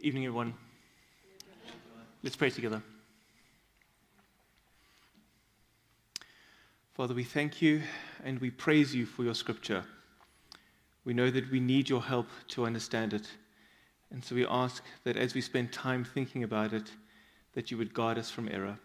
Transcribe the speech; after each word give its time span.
Evening, 0.00 0.26
everyone. 0.26 0.54
Let's 2.22 2.36
pray 2.36 2.50
together. 2.50 2.80
Father, 6.94 7.14
we 7.14 7.24
thank 7.24 7.60
you 7.60 7.82
and 8.24 8.38
we 8.38 8.50
praise 8.50 8.94
you 8.94 9.06
for 9.06 9.24
your 9.24 9.34
scripture. 9.34 9.84
We 11.04 11.14
know 11.14 11.32
that 11.32 11.50
we 11.50 11.58
need 11.58 11.88
your 11.88 12.02
help 12.02 12.28
to 12.50 12.64
understand 12.64 13.12
it. 13.12 13.28
And 14.12 14.24
so 14.24 14.36
we 14.36 14.46
ask 14.46 14.84
that 15.02 15.16
as 15.16 15.34
we 15.34 15.40
spend 15.40 15.72
time 15.72 16.04
thinking 16.04 16.44
about 16.44 16.72
it, 16.72 16.92
that 17.54 17.72
you 17.72 17.76
would 17.76 17.92
guide 17.92 18.18
us 18.18 18.30
from 18.30 18.48
error. 18.48 18.78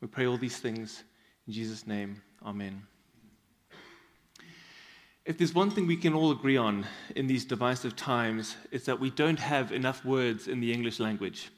We 0.00 0.08
pray 0.08 0.26
all 0.26 0.38
these 0.38 0.58
things 0.58 1.04
in 1.46 1.52
Jesus' 1.52 1.86
name. 1.86 2.22
Amen. 2.42 2.86
If 5.26 5.38
there's 5.38 5.56
one 5.56 5.72
thing 5.72 5.88
we 5.88 5.96
can 5.96 6.14
all 6.14 6.30
agree 6.30 6.56
on 6.56 6.86
in 7.16 7.26
these 7.26 7.44
divisive 7.44 7.96
times, 7.96 8.54
it's 8.70 8.86
that 8.86 9.00
we 9.00 9.10
don't 9.10 9.40
have 9.40 9.72
enough 9.72 10.04
words 10.04 10.46
in 10.46 10.60
the 10.60 10.72
English 10.72 11.00
language. 11.00 11.50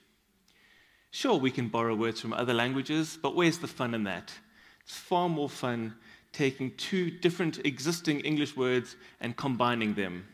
Sure, 1.10 1.36
we 1.36 1.50
can 1.50 1.68
borrow 1.68 1.94
words 1.94 2.18
from 2.18 2.32
other 2.32 2.54
languages, 2.54 3.18
but 3.20 3.36
where's 3.36 3.58
the 3.58 3.66
fun 3.66 3.92
in 3.92 4.04
that? 4.04 4.32
It's 4.80 4.96
far 4.96 5.28
more 5.28 5.50
fun 5.50 5.94
taking 6.32 6.70
two 6.78 7.10
different 7.10 7.58
existing 7.66 8.20
English 8.20 8.56
words 8.56 8.96
and 9.20 9.36
combining 9.36 9.92
them, 9.92 10.26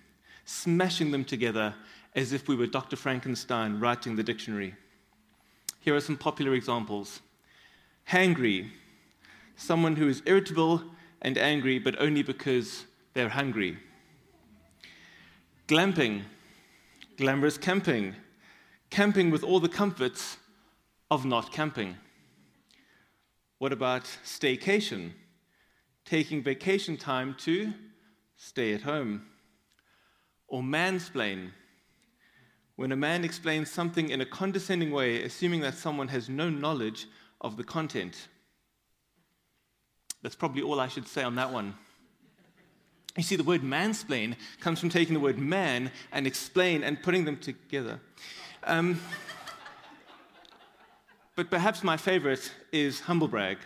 smashing 0.44 1.10
them 1.10 1.24
together 1.24 1.74
as 2.14 2.32
if 2.32 2.46
we 2.46 2.54
were 2.54 2.68
Dr. 2.68 2.94
Frankenstein 2.94 3.80
writing 3.80 4.14
the 4.14 4.22
dictionary. 4.22 4.76
Here 5.80 5.96
are 5.96 6.00
some 6.00 6.16
popular 6.16 6.54
examples 6.54 7.20
hangry, 8.08 8.70
someone 9.56 9.96
who 9.96 10.06
is 10.06 10.22
irritable 10.24 10.84
and 11.20 11.36
angry, 11.36 11.80
but 11.80 12.00
only 12.00 12.22
because 12.22 12.84
they're 13.14 13.28
hungry. 13.28 13.78
Glamping, 15.68 16.22
glamorous 17.16 17.56
camping, 17.56 18.14
camping 18.90 19.30
with 19.30 19.42
all 19.42 19.60
the 19.60 19.68
comforts 19.68 20.36
of 21.10 21.24
not 21.24 21.52
camping. 21.52 21.96
What 23.58 23.72
about 23.72 24.04
staycation? 24.24 25.12
Taking 26.04 26.42
vacation 26.42 26.96
time 26.96 27.34
to 27.38 27.72
stay 28.36 28.74
at 28.74 28.82
home. 28.82 29.26
Or 30.48 30.62
mansplain, 30.62 31.50
when 32.76 32.92
a 32.92 32.96
man 32.96 33.24
explains 33.24 33.70
something 33.70 34.10
in 34.10 34.20
a 34.20 34.26
condescending 34.26 34.90
way, 34.90 35.22
assuming 35.22 35.60
that 35.60 35.74
someone 35.74 36.08
has 36.08 36.28
no 36.28 36.50
knowledge 36.50 37.06
of 37.40 37.56
the 37.56 37.64
content. 37.64 38.28
That's 40.22 40.34
probably 40.34 40.62
all 40.62 40.80
I 40.80 40.88
should 40.88 41.06
say 41.06 41.22
on 41.22 41.36
that 41.36 41.52
one. 41.52 41.74
You 43.16 43.22
see, 43.22 43.36
the 43.36 43.44
word 43.44 43.62
mansplain 43.62 44.34
comes 44.60 44.80
from 44.80 44.88
taking 44.88 45.14
the 45.14 45.20
word 45.20 45.38
man 45.38 45.92
and 46.10 46.26
explain 46.26 46.82
and 46.82 47.00
putting 47.00 47.24
them 47.24 47.36
together. 47.36 48.00
Um, 48.64 49.00
but 51.36 51.48
perhaps 51.48 51.84
my 51.84 51.96
favorite 51.96 52.50
is 52.72 53.00
humblebrag, 53.00 53.58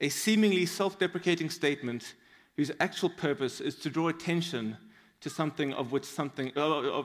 a 0.00 0.08
seemingly 0.08 0.64
self 0.64 0.98
deprecating 0.98 1.50
statement 1.50 2.14
whose 2.56 2.70
actual 2.80 3.10
purpose 3.10 3.60
is 3.60 3.76
to 3.76 3.90
draw 3.90 4.08
attention 4.08 4.76
to 5.20 5.28
something 5.28 5.74
of 5.74 5.92
which 5.92 6.04
something, 6.04 6.50
uh, 6.56 6.80
uh, 6.80 7.02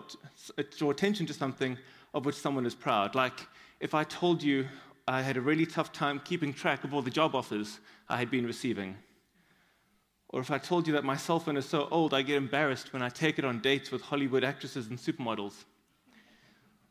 draw 0.77 0.91
attention 0.91 1.25
to 1.25 1.33
something 1.33 1.77
of 2.13 2.25
which 2.25 2.35
someone 2.35 2.65
is 2.65 2.75
proud. 2.75 3.13
Like 3.13 3.47
if 3.81 3.93
I 3.93 4.05
told 4.05 4.41
you 4.41 4.67
I 5.07 5.21
had 5.21 5.37
a 5.37 5.41
really 5.41 5.65
tough 5.65 5.91
time 5.91 6.21
keeping 6.23 6.53
track 6.53 6.83
of 6.85 6.93
all 6.93 7.01
the 7.01 7.11
job 7.11 7.35
offers 7.35 7.79
I 8.07 8.17
had 8.17 8.31
been 8.31 8.45
receiving. 8.45 8.95
Or 10.35 10.41
if 10.41 10.51
I 10.51 10.57
told 10.57 10.85
you 10.85 10.91
that 10.95 11.05
my 11.05 11.15
cell 11.15 11.39
phone 11.39 11.55
is 11.55 11.65
so 11.65 11.87
old 11.91 12.13
I 12.13 12.21
get 12.21 12.35
embarrassed 12.35 12.91
when 12.91 13.01
I 13.01 13.07
take 13.07 13.39
it 13.39 13.45
on 13.45 13.61
dates 13.61 13.89
with 13.89 14.01
Hollywood 14.01 14.43
actresses 14.43 14.87
and 14.87 14.99
supermodels. 14.99 15.63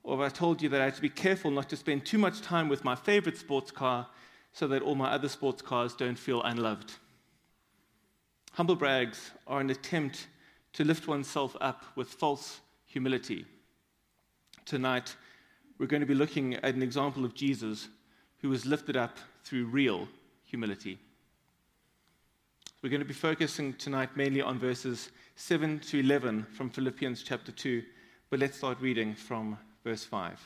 Or 0.03 0.15
if 0.15 0.32
I 0.32 0.34
told 0.34 0.62
you 0.62 0.71
that 0.71 0.81
I 0.81 0.84
had 0.84 0.94
to 0.94 1.03
be 1.03 1.10
careful 1.10 1.50
not 1.50 1.69
to 1.69 1.77
spend 1.77 2.06
too 2.06 2.16
much 2.16 2.41
time 2.41 2.71
with 2.71 2.84
my 2.84 2.94
favorite 2.94 3.37
sports 3.37 3.71
car 3.71 4.06
so 4.55 4.66
that 4.69 4.81
all 4.81 4.94
my 4.94 5.10
other 5.10 5.28
sports 5.28 5.60
cars 5.60 5.93
don't 5.93 6.19
feel 6.19 6.41
unloved. 6.43 6.94
Humble 8.53 8.77
brags 8.77 9.32
are 9.47 9.61
an 9.61 9.69
attempt 9.69 10.26
to 10.72 10.82
lift 10.82 11.06
oneself 11.06 11.55
up 11.61 11.84
with 11.97 12.09
false 12.09 12.61
humility. 12.87 13.44
Tonight, 14.65 15.16
we're 15.76 15.84
going 15.84 16.00
to 16.00 16.06
be 16.06 16.15
looking 16.15 16.55
at 16.55 16.75
an 16.75 16.82
example 16.82 17.26
of 17.26 17.34
Jesus 17.34 17.88
who 18.38 18.49
was 18.49 18.65
lifted 18.65 18.97
up 18.97 19.19
through 19.43 19.66
real 19.66 20.09
humility. 20.47 20.99
We're 22.84 22.90
going 22.90 23.00
to 23.00 23.06
be 23.06 23.14
focusing 23.14 23.72
tonight 23.72 24.14
mainly 24.14 24.42
on 24.42 24.58
verses 24.58 25.10
7 25.36 25.78
to 25.88 26.00
11 26.00 26.44
from 26.52 26.68
Philippians 26.68 27.22
chapter 27.22 27.50
2, 27.50 27.82
but 28.28 28.40
let's 28.40 28.58
start 28.58 28.78
reading 28.78 29.14
from 29.14 29.56
verse 29.82 30.04
5. 30.04 30.38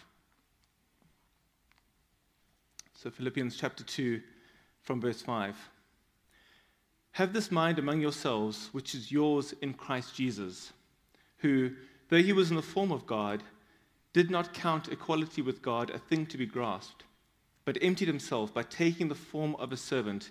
So, 2.95 3.11
Philippians 3.11 3.57
chapter 3.57 3.83
2, 3.83 4.21
from 4.83 5.01
verse 5.01 5.21
5. 5.21 5.57
Have 7.11 7.33
this 7.33 7.51
mind 7.51 7.81
among 7.81 8.01
yourselves, 8.01 8.69
which 8.71 8.95
is 8.95 9.11
yours 9.11 9.53
in 9.61 9.75
Christ 9.75 10.15
Jesus, 10.15 10.73
who, 11.39 11.73
though 12.09 12.23
he 12.23 12.33
was 12.33 12.51
in 12.51 12.57
the 12.57 12.63
form 12.63 12.93
of 12.93 13.05
God, 13.05 13.43
did 14.13 14.31
not 14.31 14.55
count 14.55 14.93
equality 14.93 15.43
with 15.43 15.61
God 15.61 15.91
a 15.91 15.99
thing 15.99 16.25
to 16.27 16.39
be 16.39 16.47
grasped, 16.47 17.03
but 17.65 17.83
emptied 17.83 18.07
himself 18.07 18.55
by 18.55 18.63
taking 18.63 19.09
the 19.09 19.17
form 19.17 19.57
of 19.57 19.73
a 19.73 19.77
servant 19.77 20.31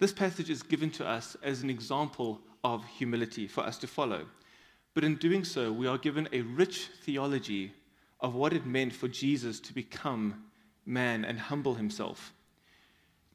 This 0.00 0.12
passage 0.14 0.48
is 0.48 0.62
given 0.62 0.90
to 0.92 1.06
us 1.06 1.36
as 1.42 1.62
an 1.62 1.68
example 1.68 2.40
of 2.64 2.86
humility 2.86 3.46
for 3.46 3.60
us 3.60 3.76
to 3.78 3.86
follow. 3.86 4.24
But 4.94 5.04
in 5.04 5.16
doing 5.16 5.44
so, 5.44 5.70
we 5.70 5.86
are 5.86 5.98
given 5.98 6.26
a 6.32 6.40
rich 6.40 6.88
theology 7.02 7.74
of 8.18 8.34
what 8.34 8.54
it 8.54 8.64
meant 8.64 8.94
for 8.94 9.08
Jesus 9.08 9.60
to 9.60 9.74
become 9.74 10.44
man 10.86 11.26
and 11.26 11.38
humble 11.38 11.74
himself. 11.74 12.32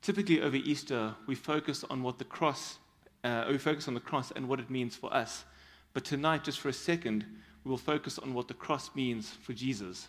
Typically, 0.02 0.42
over 0.42 0.56
Easter, 0.56 1.14
we 1.28 1.36
focus 1.36 1.84
on 1.92 2.02
what 2.02 2.18
the 2.18 2.26
cross, 2.26 2.80
uh, 3.24 3.46
we 3.47 3.59
focus 3.59 3.88
on 3.88 3.94
the 3.94 4.00
cross 4.00 4.32
and 4.32 4.50
what 4.50 4.59
it 4.59 4.72
means 4.72 4.96
for 4.96 5.14
us. 5.14 5.46
But 5.94 6.03
tonight, 6.03 6.44
just 6.44 6.59
for 6.59 6.70
a 6.70 6.74
second, 6.74 7.26
we 7.64 7.70
will 7.70 7.78
focus 7.78 8.18
on 8.18 8.34
what 8.34 8.47
the 8.47 8.56
cross 8.56 8.90
means 8.96 9.30
for 9.30 9.53
Jesus. 9.53 10.08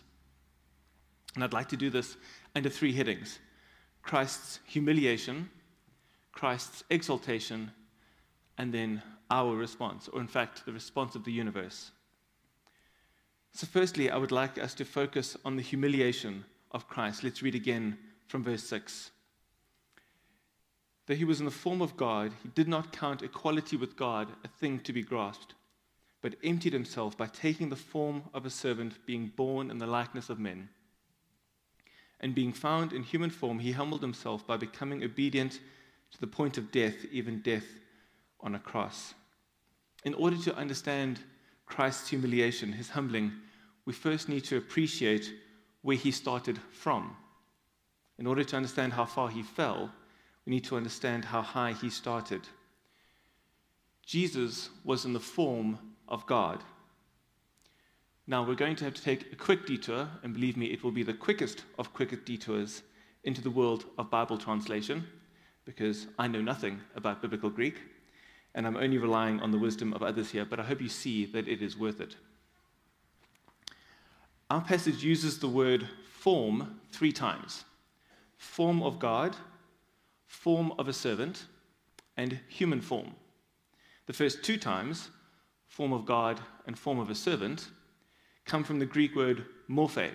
And 1.35 1.43
I'd 1.43 1.53
like 1.53 1.69
to 1.69 1.77
do 1.77 1.91
this 1.91 2.17
under 2.55 2.69
three 2.69 2.93
headings 2.93 3.37
Christ's 4.01 4.59
humiliation, 4.65 5.51
Christ's 6.37 6.83
exaltation, 6.91 7.71
and 8.59 8.71
then 8.71 9.01
our 9.31 9.55
response, 9.55 10.07
or 10.07 10.21
in 10.21 10.27
fact, 10.27 10.67
the 10.67 10.71
response 10.71 11.15
of 11.15 11.23
the 11.23 11.31
universe. 11.31 11.89
So, 13.53 13.65
firstly, 13.65 14.11
I 14.11 14.17
would 14.17 14.31
like 14.31 14.59
us 14.59 14.75
to 14.75 14.85
focus 14.85 15.35
on 15.43 15.55
the 15.55 15.63
humiliation 15.63 16.45
of 16.69 16.87
Christ. 16.87 17.23
Let's 17.23 17.41
read 17.41 17.55
again 17.55 17.97
from 18.27 18.43
verse 18.43 18.63
6. 18.65 19.09
Though 21.07 21.15
he 21.15 21.25
was 21.25 21.39
in 21.39 21.45
the 21.45 21.51
form 21.51 21.81
of 21.81 21.97
God, 21.97 22.33
he 22.43 22.49
did 22.49 22.67
not 22.67 22.91
count 22.91 23.23
equality 23.23 23.75
with 23.75 23.97
God 23.97 24.27
a 24.45 24.47
thing 24.47 24.79
to 24.81 24.93
be 24.93 25.01
grasped, 25.01 25.55
but 26.21 26.35
emptied 26.43 26.73
himself 26.73 27.17
by 27.17 27.25
taking 27.25 27.69
the 27.69 27.75
form 27.75 28.21
of 28.35 28.45
a 28.45 28.51
servant, 28.51 29.03
being 29.07 29.31
born 29.35 29.71
in 29.71 29.79
the 29.79 29.87
likeness 29.87 30.29
of 30.29 30.37
men. 30.37 30.69
And 32.19 32.35
being 32.35 32.53
found 32.53 32.93
in 32.93 33.01
human 33.01 33.31
form, 33.31 33.57
he 33.57 33.71
humbled 33.71 34.01
himself 34.01 34.45
by 34.45 34.57
becoming 34.57 35.03
obedient 35.03 35.59
to 36.11 36.19
the 36.19 36.27
point 36.27 36.57
of 36.57 36.71
death, 36.71 36.95
even 37.11 37.41
death 37.41 37.65
on 38.41 38.55
a 38.55 38.59
cross. 38.59 39.13
In 40.03 40.13
order 40.13 40.37
to 40.37 40.55
understand 40.55 41.19
Christ's 41.65 42.09
humiliation, 42.09 42.71
his 42.71 42.89
humbling, 42.89 43.31
we 43.85 43.93
first 43.93 44.29
need 44.29 44.43
to 44.45 44.57
appreciate 44.57 45.33
where 45.81 45.97
he 45.97 46.11
started 46.11 46.59
from. 46.71 47.15
In 48.17 48.27
order 48.27 48.43
to 48.43 48.57
understand 48.57 48.93
how 48.93 49.05
far 49.05 49.29
he 49.29 49.43
fell, 49.43 49.91
we 50.45 50.51
need 50.51 50.63
to 50.65 50.77
understand 50.77 51.25
how 51.25 51.41
high 51.41 51.73
he 51.73 51.89
started. 51.89 52.41
Jesus 54.05 54.69
was 54.83 55.05
in 55.05 55.13
the 55.13 55.19
form 55.19 55.77
of 56.07 56.25
God. 56.25 56.63
Now, 58.25 58.43
we're 58.43 58.55
going 58.55 58.75
to 58.77 58.85
have 58.85 58.93
to 58.93 59.01
take 59.01 59.31
a 59.31 59.35
quick 59.35 59.65
detour, 59.65 60.09
and 60.23 60.33
believe 60.33 60.57
me, 60.57 60.67
it 60.67 60.83
will 60.83 60.91
be 60.91 61.03
the 61.03 61.13
quickest 61.13 61.63
of 61.77 61.93
quick 61.93 62.25
detours 62.25 62.83
into 63.23 63.41
the 63.41 63.49
world 63.49 63.85
of 63.97 64.09
Bible 64.09 64.37
translation 64.37 65.05
because 65.67 66.07
I 66.17 66.27
know 66.27 66.41
nothing 66.41 66.79
about 66.95 67.21
biblical 67.21 67.49
Greek, 67.49 67.75
and 68.55 68.65
I'm 68.65 68.77
only 68.77 68.97
relying 68.97 69.41
on 69.41 69.51
the 69.51 69.59
wisdom 69.59 69.93
of 69.93 70.01
others 70.01 70.31
here, 70.31 70.45
but 70.45 70.61
I 70.61 70.63
hope 70.63 70.81
you 70.81 70.87
see 70.87 71.25
that 71.25 71.47
it 71.47 71.61
is 71.61 71.77
worth 71.77 71.99
it. 71.99 72.15
our 74.49 74.61
passage 74.61 75.03
uses 75.03 75.37
the 75.37 75.47
word 75.47 75.85
form 76.09 76.79
three 76.91 77.11
times 77.11 77.65
form 78.37 78.81
of 78.81 78.97
God, 78.97 79.35
form 80.25 80.71
of 80.79 80.87
a 80.87 80.93
servant, 80.93 81.45
and 82.15 82.39
human 82.47 82.79
form. 82.79 83.15
The 84.05 84.13
first 84.13 84.43
two 84.43 84.57
times, 84.57 85.09
form 85.67 85.91
of 85.91 86.05
God 86.05 86.39
and 86.65 86.77
form 86.79 86.99
of 86.99 87.09
a 87.09 87.15
servant, 87.15 87.67
come 88.45 88.63
from 88.63 88.79
the 88.79 88.85
Greek 88.85 89.15
word 89.15 89.45
morphe, 89.69 90.11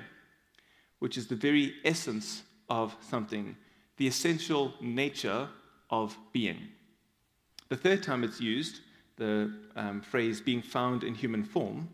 which 1.00 1.18
is 1.18 1.26
the 1.26 1.36
very 1.36 1.74
essence 1.84 2.42
of 2.70 2.96
something, 3.10 3.56
the 3.96 4.06
essential 4.06 4.74
nature 4.80 5.48
of 5.90 6.16
being. 6.32 6.68
The 7.68 7.76
third 7.76 8.02
time 8.02 8.24
it's 8.24 8.40
used, 8.40 8.80
the 9.16 9.52
um, 9.76 10.00
phrase 10.00 10.40
being 10.40 10.62
found 10.62 11.04
in 11.04 11.14
human 11.14 11.44
form, 11.44 11.88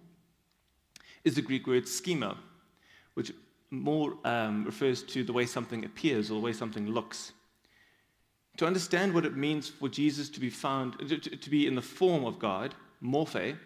is 1.24 1.34
the 1.34 1.42
Greek 1.42 1.66
word 1.66 1.86
schema, 1.86 2.36
which 3.14 3.32
more 3.70 4.14
um, 4.24 4.64
refers 4.64 5.02
to 5.02 5.22
the 5.22 5.32
way 5.32 5.44
something 5.44 5.84
appears 5.84 6.30
or 6.30 6.34
the 6.34 6.40
way 6.40 6.52
something 6.52 6.88
looks. 6.88 7.32
To 8.56 8.66
understand 8.66 9.14
what 9.14 9.24
it 9.24 9.36
means 9.36 9.68
for 9.68 9.88
Jesus 9.88 10.28
to 10.30 10.40
be 10.40 10.50
found, 10.50 10.98
to, 11.08 11.18
to 11.18 11.50
be 11.50 11.66
in 11.66 11.74
the 11.74 11.82
form 11.82 12.24
of 12.24 12.38
God, 12.38 12.74
morphe, 13.02 13.56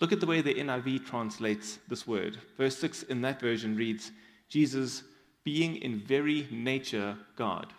look 0.00 0.12
at 0.12 0.20
the 0.20 0.26
way 0.26 0.40
the 0.40 0.54
NIV 0.54 1.06
translates 1.06 1.78
this 1.88 2.06
word. 2.06 2.36
Verse 2.56 2.76
6 2.76 3.04
in 3.04 3.22
that 3.22 3.40
version 3.40 3.76
reads, 3.76 4.10
Jesus 4.48 5.02
being 5.48 5.76
in 5.76 5.98
very 5.98 6.46
nature 6.50 7.16
God. 7.34 7.72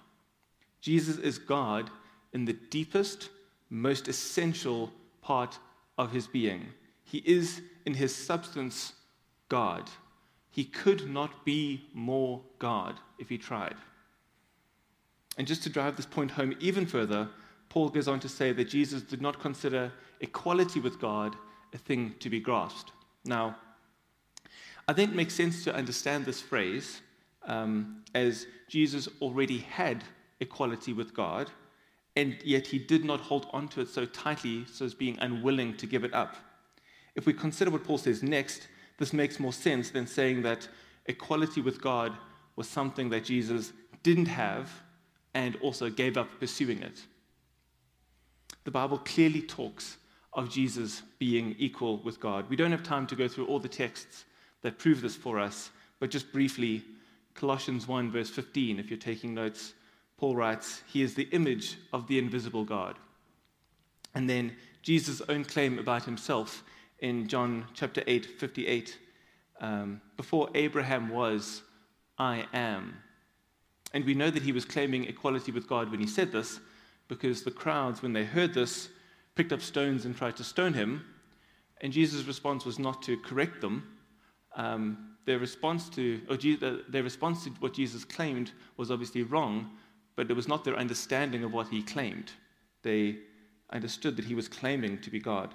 Jesus 0.81 1.18
is 1.19 1.38
God 1.38 1.92
in 2.33 2.45
the 2.45 2.57
deepest, 2.71 3.30
most 3.69 4.07
essential 4.07 4.92
part 5.21 5.60
of 5.95 6.12
his 6.12 6.25
being. 6.25 6.66
He 7.04 7.19
is 7.19 7.62
in 7.86 7.94
his 7.94 8.16
substance 8.16 8.94
God. 9.50 9.88
He 10.50 10.63
could 10.63 11.07
not 11.12 11.45
be 11.45 11.86
more 11.94 12.42
God 12.57 12.95
if 13.19 13.30
he 13.30 13.38
tried. 13.38 13.75
And 15.38 15.45
just 15.45 15.62
to 15.62 15.69
drive 15.69 15.95
this 15.95 16.07
point 16.07 16.31
home 16.31 16.56
even 16.60 16.88
further, 16.88 17.30
Paul 17.69 17.89
goes 17.89 18.07
on 18.07 18.19
to 18.21 18.30
say 18.30 18.51
that 18.51 18.68
Jesus 18.68 19.04
did 19.04 19.21
not 19.21 19.39
consider 19.39 19.92
equality 20.21 20.80
with 20.80 21.00
God 21.00 21.36
a 21.71 21.77
thing 21.77 22.16
to 22.19 22.31
be 22.31 22.39
grasped. 22.39 22.94
Now, 23.25 23.57
I 24.88 24.94
think 24.94 25.12
it 25.12 25.16
makes 25.16 25.36
sense 25.36 25.63
to 25.66 25.75
understand 25.75 26.25
this 26.25 26.42
phrase 26.42 27.01
um, 27.45 28.03
as 28.13 28.47
Jesus 28.68 29.07
already 29.21 29.59
had 29.59 30.03
equality 30.39 30.94
with 30.94 31.13
God, 31.13 31.50
and 32.15 32.38
yet 32.44 32.68
he 32.68 32.80
did 32.80 33.06
not 33.06 33.19
hold 33.19 33.47
on 33.53 33.68
to 33.69 33.81
it 33.81 33.89
so 33.89 34.06
tightly 34.06 34.65
so 34.65 34.86
as 34.86 34.94
being 34.94 35.18
unwilling 35.19 35.75
to 35.77 35.86
give 35.86 36.03
it 36.03 36.13
up. 36.13 36.36
If 37.15 37.25
we 37.25 37.33
consider 37.33 37.71
what 37.71 37.83
Paul 37.83 37.97
says 37.97 38.24
next, 38.24 38.68
this 38.97 39.13
makes 39.13 39.39
more 39.39 39.53
sense 39.53 39.89
than 39.89 40.07
saying 40.07 40.41
that 40.44 40.68
equality 41.06 41.62
with 41.62 41.81
God 41.81 42.13
was 42.56 42.68
something 42.68 43.09
that 43.09 43.24
Jesus 43.24 43.71
didn't 44.03 44.27
have 44.27 44.69
and 45.33 45.56
also 45.57 45.89
gave 45.89 46.18
up 46.18 46.27
pursuing 46.39 46.81
it. 46.81 47.06
The 48.65 48.71
Bible 48.71 48.97
clearly 49.00 49.42
talks 49.42 49.97
of 50.33 50.50
Jesus 50.50 51.01
being 51.18 51.56
equal 51.57 52.01
with 52.03 52.19
God. 52.19 52.50
We 52.50 52.56
don't 52.56 52.71
have 52.71 52.83
time 52.83 53.07
to 53.07 53.15
go 53.15 53.27
through 53.27 53.47
all 53.47 53.59
the 53.59 53.69
texts 53.69 54.25
that 54.62 54.77
prove 54.77 55.01
this 55.01 55.15
for 55.15 55.39
us, 55.39 55.71
but 56.00 56.12
just 56.12 56.31
briefly, 56.31 56.83
Colossians 57.39 57.88
1, 57.88 58.12
verse 58.12 58.30
15, 58.30 58.80
if 58.80 58.89
you're 58.89 59.00
taking 59.00 59.33
notes, 59.33 59.74
Paul 60.18 60.36
writes, 60.36 60.83
He 60.88 61.01
is 61.01 61.15
the 61.15 61.30
image 61.31 61.77
of 61.94 62.06
the 62.07 62.19
invisible 62.19 62.65
God. 62.65 62.97
And 64.13 64.30
then 64.30 64.57
Jesus' 64.81 65.21
own 65.30 65.45
claim 65.45 65.80
about 65.80 66.03
himself 66.03 66.63
in 67.00 67.30
John 67.30 67.65
chapter 67.74 68.03
8, 68.06 68.25
58, 68.25 68.97
um, 69.62 70.01
before 70.18 70.50
Abraham 70.53 71.07
was, 71.07 71.62
I 72.18 72.45
am. 72.51 72.97
And 73.94 74.03
we 74.03 74.15
know 74.15 74.30
that 74.30 74.44
he 74.44 74.51
was 74.51 74.65
claiming 74.65 75.06
equality 75.06 75.53
with 75.53 75.65
God 75.65 75.89
when 75.89 76.01
he 76.01 76.07
said 76.07 76.33
this, 76.33 76.59
because 77.07 77.44
the 77.44 77.51
crowds, 77.51 78.01
when 78.01 78.12
they 78.12 78.25
heard 78.25 78.53
this, 78.53 78.89
picked 79.35 79.53
up 79.53 79.62
stones 79.62 80.06
and 80.06 80.15
tried 80.15 80.35
to 80.35 80.44
stone 80.44 80.74
him. 80.74 81.06
And 81.80 81.94
Jesus' 81.94 82.25
response 82.25 82.65
was 82.65 82.80
not 82.80 83.01
to 83.03 83.15
correct 83.18 83.62
them. 83.62 83.97
Um, 84.57 85.15
their 85.29 85.39
response 85.39 85.89
to, 85.89 86.21
or 86.29 86.37
their 86.89 87.03
response 87.03 87.43
to 87.43 87.51
what 87.59 87.73
Jesus 87.73 88.03
claimed 88.03 88.51
was 88.77 88.89
obviously 88.91 89.23
wrong, 89.23 89.69
but 90.15 90.29
it 90.29 90.35
was 90.35 90.47
not 90.47 90.63
their 90.65 90.75
understanding 90.75 91.43
of 91.43 91.53
what 91.53 91.67
he 91.69 91.81
claimed. 91.81 92.31
They 92.81 93.19
understood 93.71 94.17
that 94.17 94.25
he 94.25 94.35
was 94.35 94.47
claiming 94.47 94.99
to 95.01 95.09
be 95.09 95.19
God. 95.19 95.53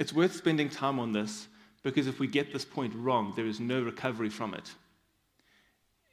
It's 0.00 0.12
worth 0.12 0.34
spending 0.34 0.68
time 0.68 0.98
on 0.98 1.12
this 1.12 1.48
because 1.82 2.06
if 2.06 2.18
we 2.18 2.26
get 2.26 2.52
this 2.52 2.64
point 2.64 2.94
wrong, 2.94 3.32
there 3.36 3.46
is 3.46 3.60
no 3.60 3.82
recovery 3.82 4.30
from 4.30 4.54
it 4.54 4.74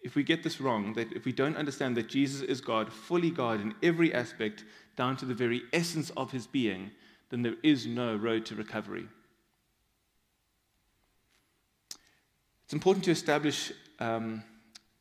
if 0.03 0.15
we 0.15 0.23
get 0.23 0.43
this 0.43 0.59
wrong, 0.59 0.93
that 0.93 1.11
if 1.13 1.25
we 1.25 1.31
don't 1.31 1.55
understand 1.55 1.95
that 1.95 2.09
Jesus 2.09 2.41
is 2.41 2.59
God, 2.59 2.91
fully 2.91 3.31
God 3.31 3.61
in 3.61 3.73
every 3.81 4.13
aspect, 4.13 4.65
down 4.97 5.15
to 5.17 5.25
the 5.25 5.33
very 5.33 5.63
essence 5.71 6.11
of 6.11 6.31
his 6.31 6.45
being, 6.45 6.91
then 7.29 7.41
there 7.41 7.55
is 7.63 7.87
no 7.87 8.15
road 8.15 8.45
to 8.47 8.55
recovery. 8.55 9.07
It's 12.73 12.75
important 12.75 13.05
to 13.05 13.11
establish, 13.11 13.71
um, 13.99 14.43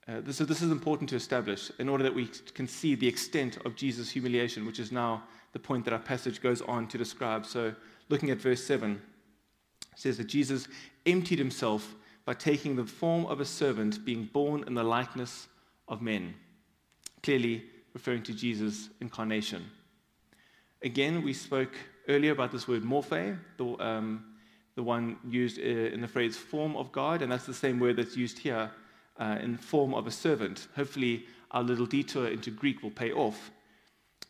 uh, 0.06 0.20
this, 0.20 0.42
is, 0.42 0.46
this 0.46 0.60
is 0.60 0.70
important 0.70 1.08
to 1.08 1.16
establish 1.16 1.70
in 1.78 1.88
order 1.88 2.04
that 2.04 2.14
we 2.14 2.28
can 2.52 2.68
see 2.68 2.94
the 2.94 3.08
extent 3.08 3.56
of 3.64 3.76
Jesus' 3.76 4.10
humiliation, 4.10 4.66
which 4.66 4.78
is 4.78 4.92
now 4.92 5.22
the 5.54 5.58
point 5.58 5.86
that 5.86 5.94
our 5.94 5.98
passage 5.98 6.42
goes 6.42 6.60
on 6.60 6.86
to 6.88 6.98
describe. 6.98 7.46
So, 7.46 7.74
looking 8.10 8.28
at 8.28 8.36
verse 8.36 8.62
7, 8.62 9.00
it 9.90 9.98
says 9.98 10.18
that 10.18 10.26
Jesus 10.26 10.68
emptied 11.06 11.38
himself 11.38 11.94
by 12.26 12.34
taking 12.34 12.76
the 12.76 12.84
form 12.84 13.24
of 13.24 13.40
a 13.40 13.46
servant, 13.46 14.04
being 14.04 14.28
born 14.30 14.64
in 14.66 14.74
the 14.74 14.84
likeness 14.84 15.48
of 15.88 16.02
men. 16.02 16.34
Clearly 17.22 17.64
referring 17.94 18.22
to 18.24 18.34
Jesus' 18.34 18.90
incarnation. 19.00 19.64
Again, 20.82 21.22
we 21.22 21.32
spoke 21.32 21.72
earlier 22.06 22.32
about 22.32 22.52
this 22.52 22.68
word 22.68 22.82
morphe, 22.82 23.38
the, 23.56 23.64
um, 23.82 24.31
the 24.74 24.82
one 24.82 25.16
used 25.28 25.58
uh, 25.58 25.62
in 25.62 26.00
the 26.00 26.08
phrase 26.08 26.36
form 26.36 26.76
of 26.76 26.92
God, 26.92 27.22
and 27.22 27.30
that's 27.30 27.46
the 27.46 27.54
same 27.54 27.78
word 27.78 27.96
that's 27.96 28.16
used 28.16 28.38
here 28.38 28.70
uh, 29.18 29.38
in 29.40 29.56
form 29.56 29.94
of 29.94 30.06
a 30.06 30.10
servant. 30.10 30.68
Hopefully, 30.74 31.26
our 31.50 31.62
little 31.62 31.86
detour 31.86 32.28
into 32.28 32.50
Greek 32.50 32.82
will 32.82 32.90
pay 32.90 33.12
off. 33.12 33.50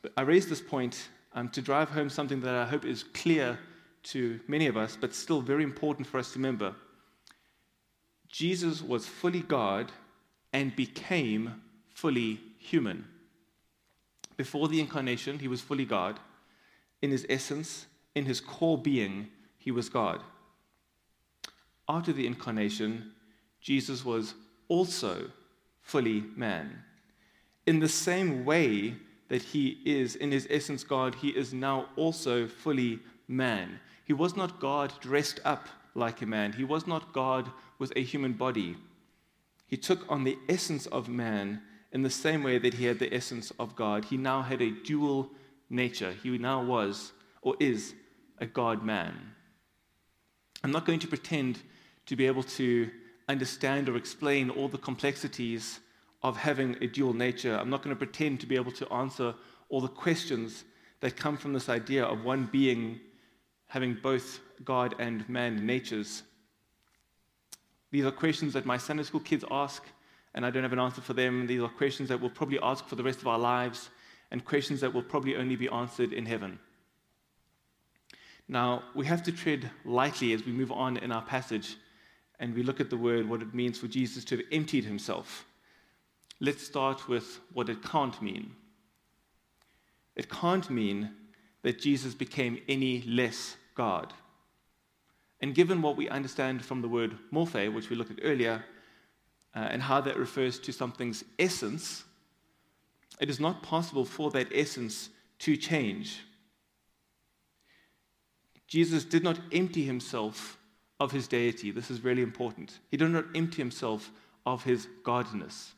But 0.02 0.12
I 0.16 0.22
raise 0.22 0.48
this 0.48 0.60
point 0.60 1.08
um, 1.34 1.48
to 1.50 1.62
drive 1.62 1.90
home 1.90 2.10
something 2.10 2.40
that 2.40 2.54
I 2.54 2.66
hope 2.66 2.84
is 2.84 3.04
clear 3.04 3.58
to 4.04 4.40
many 4.48 4.66
of 4.66 4.76
us, 4.76 4.96
but 5.00 5.14
still 5.14 5.40
very 5.40 5.62
important 5.62 6.06
for 6.06 6.18
us 6.18 6.32
to 6.32 6.38
remember. 6.38 6.74
Jesus 8.28 8.82
was 8.82 9.06
fully 9.06 9.40
God 9.40 9.92
and 10.52 10.74
became 10.74 11.62
fully 11.94 12.40
human. 12.58 13.06
Before 14.36 14.66
the 14.68 14.80
incarnation, 14.80 15.38
he 15.38 15.48
was 15.48 15.60
fully 15.60 15.84
God. 15.84 16.18
In 17.00 17.10
his 17.10 17.26
essence, 17.28 17.86
in 18.14 18.24
his 18.24 18.40
core 18.40 18.78
being, 18.78 19.28
he 19.58 19.70
was 19.70 19.88
God. 19.88 20.22
After 21.88 22.12
the 22.12 22.26
incarnation, 22.26 23.12
Jesus 23.60 24.04
was 24.04 24.34
also 24.68 25.30
fully 25.80 26.24
man. 26.36 26.82
In 27.66 27.80
the 27.80 27.88
same 27.88 28.44
way 28.44 28.96
that 29.28 29.42
he 29.42 29.78
is, 29.84 30.16
in 30.16 30.30
his 30.30 30.46
essence, 30.50 30.84
God, 30.84 31.14
he 31.14 31.28
is 31.28 31.52
now 31.52 31.86
also 31.96 32.46
fully 32.46 33.00
man. 33.28 33.80
He 34.04 34.12
was 34.12 34.36
not 34.36 34.60
God 34.60 34.92
dressed 35.00 35.40
up 35.44 35.68
like 35.94 36.22
a 36.22 36.26
man, 36.26 36.52
he 36.52 36.64
was 36.64 36.86
not 36.86 37.12
God 37.12 37.50
with 37.78 37.92
a 37.96 38.02
human 38.02 38.32
body. 38.32 38.76
He 39.66 39.76
took 39.76 40.10
on 40.10 40.24
the 40.24 40.38
essence 40.48 40.86
of 40.86 41.08
man 41.08 41.62
in 41.92 42.02
the 42.02 42.10
same 42.10 42.42
way 42.42 42.58
that 42.58 42.74
he 42.74 42.86
had 42.86 42.98
the 42.98 43.14
essence 43.14 43.52
of 43.58 43.76
God. 43.76 44.06
He 44.06 44.16
now 44.16 44.42
had 44.42 44.62
a 44.62 44.70
dual 44.70 45.30
nature. 45.68 46.12
He 46.22 46.36
now 46.38 46.62
was, 46.62 47.12
or 47.42 47.54
is, 47.60 47.94
a 48.38 48.46
God 48.46 48.82
man. 48.82 49.14
I'm 50.64 50.70
not 50.70 50.86
going 50.86 51.00
to 51.00 51.08
pretend 51.08 51.60
to 52.06 52.16
be 52.16 52.26
able 52.26 52.42
to 52.42 52.90
understand 53.28 53.88
or 53.88 53.96
explain 53.96 54.50
all 54.50 54.68
the 54.68 54.78
complexities 54.78 55.80
of 56.22 56.36
having 56.36 56.76
a 56.80 56.86
dual 56.86 57.12
nature. 57.12 57.56
I'm 57.56 57.70
not 57.70 57.82
going 57.82 57.94
to 57.94 57.98
pretend 57.98 58.40
to 58.40 58.46
be 58.46 58.56
able 58.56 58.72
to 58.72 58.92
answer 58.92 59.34
all 59.68 59.80
the 59.80 59.88
questions 59.88 60.64
that 61.00 61.16
come 61.16 61.36
from 61.36 61.52
this 61.52 61.68
idea 61.68 62.04
of 62.04 62.24
one 62.24 62.48
being 62.52 63.00
having 63.66 63.94
both 63.94 64.40
God 64.64 64.94
and 64.98 65.28
man 65.28 65.66
natures. 65.66 66.22
These 67.90 68.04
are 68.04 68.10
questions 68.10 68.52
that 68.52 68.66
my 68.66 68.76
Sunday 68.76 69.02
school 69.02 69.20
kids 69.20 69.44
ask, 69.50 69.82
and 70.34 70.46
I 70.46 70.50
don't 70.50 70.62
have 70.62 70.72
an 70.72 70.78
answer 70.78 71.00
for 71.00 71.14
them. 71.14 71.46
These 71.46 71.62
are 71.62 71.68
questions 71.68 72.08
that 72.10 72.20
we'll 72.20 72.30
probably 72.30 72.58
ask 72.62 72.86
for 72.86 72.96
the 72.96 73.02
rest 73.02 73.20
of 73.20 73.26
our 73.26 73.38
lives, 73.38 73.88
and 74.30 74.44
questions 74.44 74.80
that 74.80 74.92
will 74.92 75.02
probably 75.02 75.36
only 75.36 75.56
be 75.56 75.68
answered 75.70 76.12
in 76.12 76.26
heaven. 76.26 76.58
Now, 78.52 78.82
we 78.94 79.06
have 79.06 79.22
to 79.22 79.32
tread 79.32 79.70
lightly 79.82 80.34
as 80.34 80.44
we 80.44 80.52
move 80.52 80.70
on 80.70 80.98
in 80.98 81.10
our 81.10 81.22
passage 81.22 81.76
and 82.38 82.54
we 82.54 82.62
look 82.62 82.80
at 82.80 82.90
the 82.90 82.98
word, 82.98 83.26
what 83.26 83.40
it 83.40 83.54
means 83.54 83.78
for 83.78 83.86
Jesus 83.86 84.26
to 84.26 84.36
have 84.36 84.46
emptied 84.52 84.84
himself. 84.84 85.46
Let's 86.38 86.62
start 86.62 87.08
with 87.08 87.40
what 87.54 87.70
it 87.70 87.82
can't 87.82 88.20
mean. 88.20 88.54
It 90.16 90.28
can't 90.28 90.68
mean 90.68 91.12
that 91.62 91.80
Jesus 91.80 92.12
became 92.12 92.60
any 92.68 93.00
less 93.06 93.56
God. 93.74 94.12
And 95.40 95.54
given 95.54 95.80
what 95.80 95.96
we 95.96 96.10
understand 96.10 96.62
from 96.62 96.82
the 96.82 96.88
word 96.88 97.16
morphe, 97.32 97.72
which 97.72 97.88
we 97.88 97.96
looked 97.96 98.10
at 98.10 98.22
earlier, 98.22 98.62
uh, 99.56 99.60
and 99.60 99.80
how 99.80 100.02
that 100.02 100.18
refers 100.18 100.58
to 100.58 100.72
something's 100.72 101.24
essence, 101.38 102.04
it 103.18 103.30
is 103.30 103.40
not 103.40 103.62
possible 103.62 104.04
for 104.04 104.30
that 104.32 104.48
essence 104.52 105.08
to 105.38 105.56
change. 105.56 106.20
Jesus 108.72 109.04
did 109.04 109.22
not 109.22 109.38
empty 109.52 109.84
himself 109.84 110.56
of 110.98 111.12
his 111.12 111.28
deity. 111.28 111.70
This 111.70 111.90
is 111.90 112.02
really 112.02 112.22
important. 112.22 112.78
He 112.90 112.96
did 112.96 113.10
not 113.10 113.26
empty 113.34 113.58
himself 113.58 114.10
of 114.46 114.64
his 114.64 114.88
godness. 115.04 115.72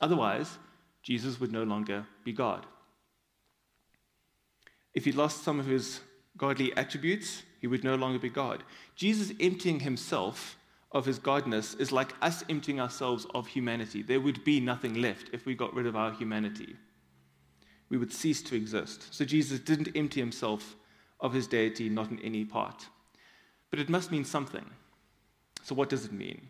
Otherwise, 0.00 0.58
Jesus 1.04 1.38
would 1.38 1.52
no 1.52 1.62
longer 1.62 2.04
be 2.24 2.32
God. 2.32 2.66
If 4.92 5.04
he 5.04 5.12
lost 5.12 5.44
some 5.44 5.60
of 5.60 5.66
his 5.66 6.00
godly 6.36 6.76
attributes, 6.76 7.44
he 7.60 7.68
would 7.68 7.84
no 7.84 7.94
longer 7.94 8.18
be 8.18 8.28
God. 8.28 8.64
Jesus 8.96 9.32
emptying 9.38 9.78
himself 9.78 10.56
of 10.90 11.06
his 11.06 11.20
godness 11.20 11.78
is 11.78 11.92
like 11.92 12.12
us 12.20 12.42
emptying 12.48 12.80
ourselves 12.80 13.24
of 13.36 13.46
humanity. 13.46 14.02
There 14.02 14.20
would 14.20 14.42
be 14.42 14.58
nothing 14.58 15.00
left 15.00 15.30
if 15.32 15.46
we 15.46 15.54
got 15.54 15.72
rid 15.74 15.86
of 15.86 15.94
our 15.94 16.10
humanity. 16.10 16.74
We 17.88 17.98
would 17.98 18.12
cease 18.12 18.42
to 18.42 18.56
exist. 18.56 19.14
So 19.14 19.24
Jesus 19.24 19.60
didn't 19.60 19.96
empty 19.96 20.18
himself 20.18 20.74
of 21.20 21.32
his 21.32 21.46
deity, 21.46 21.88
not 21.88 22.10
in 22.10 22.18
any 22.20 22.44
part. 22.44 22.86
But 23.70 23.80
it 23.80 23.88
must 23.88 24.10
mean 24.10 24.24
something. 24.24 24.64
So, 25.62 25.74
what 25.74 25.88
does 25.88 26.04
it 26.04 26.12
mean? 26.12 26.48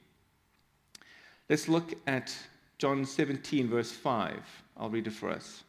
Let's 1.48 1.68
look 1.68 1.94
at 2.06 2.36
John 2.78 3.04
17, 3.04 3.68
verse 3.68 3.92
5. 3.92 4.36
I'll 4.76 4.90
read 4.90 5.06
it 5.06 5.12
for 5.12 5.30
us. 5.30 5.62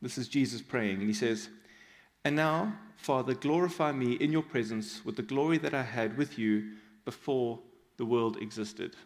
This 0.00 0.18
is 0.18 0.28
Jesus 0.28 0.62
praying, 0.62 0.98
and 0.98 1.08
he 1.08 1.14
says, 1.14 1.48
And 2.24 2.36
now, 2.36 2.72
Father, 2.96 3.34
glorify 3.34 3.92
me 3.92 4.12
in 4.12 4.32
your 4.32 4.42
presence 4.42 5.04
with 5.04 5.16
the 5.16 5.22
glory 5.22 5.58
that 5.58 5.74
I 5.74 5.82
had 5.82 6.16
with 6.16 6.38
you 6.38 6.72
before 7.04 7.58
the 7.96 8.04
world 8.04 8.38
existed. 8.40 8.96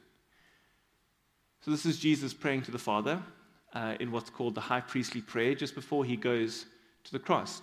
So, 1.61 1.71
this 1.71 1.87
is 1.87 1.99
Jesus 1.99 2.33
praying 2.33 2.63
to 2.63 2.71
the 2.71 2.79
Father 2.79 3.23
uh, 3.75 3.95
in 4.01 4.13
what's 4.13 4.31
called 4.31 4.55
the 4.55 4.61
high 4.61 4.81
priestly 4.81 5.21
prayer 5.21 5.55
just 5.55 5.75
before 5.75 6.05
he 6.05 6.17
goes 6.17 6.67
to 7.05 7.13
the 7.13 7.19
cross. 7.19 7.63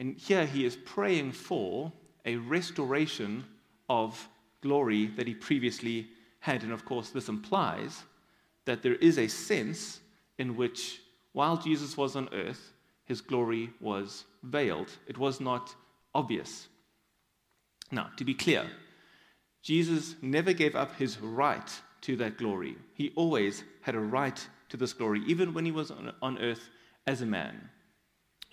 And 0.00 0.16
here 0.16 0.46
he 0.46 0.64
is 0.64 0.76
praying 0.76 1.32
for 1.32 1.92
a 2.24 2.36
restoration 2.36 3.44
of 3.90 4.28
glory 4.62 5.08
that 5.08 5.26
he 5.26 5.34
previously 5.34 6.08
had. 6.38 6.62
And 6.62 6.72
of 6.72 6.86
course, 6.86 7.10
this 7.10 7.28
implies 7.28 8.02
that 8.64 8.82
there 8.82 8.94
is 8.94 9.18
a 9.18 9.28
sense 9.28 10.00
in 10.38 10.56
which, 10.56 11.02
while 11.34 11.58
Jesus 11.58 11.98
was 11.98 12.16
on 12.16 12.30
earth, 12.32 12.72
his 13.04 13.20
glory 13.20 13.74
was 13.78 14.24
veiled. 14.42 14.90
It 15.06 15.18
was 15.18 15.38
not 15.38 15.74
obvious. 16.14 16.68
Now, 17.92 18.08
to 18.16 18.24
be 18.24 18.32
clear, 18.32 18.70
Jesus 19.62 20.14
never 20.22 20.54
gave 20.54 20.74
up 20.74 20.96
his 20.96 21.20
right 21.20 21.70
to 22.02 22.16
that 22.16 22.38
glory. 22.38 22.76
He 22.94 23.12
always 23.16 23.64
had 23.82 23.94
a 23.94 24.00
right 24.00 24.48
to 24.70 24.78
this 24.78 24.94
glory, 24.94 25.20
even 25.26 25.52
when 25.52 25.66
he 25.66 25.72
was 25.72 25.90
on, 25.90 26.38
earth 26.38 26.70
as 27.06 27.20
a 27.20 27.26
man. 27.26 27.68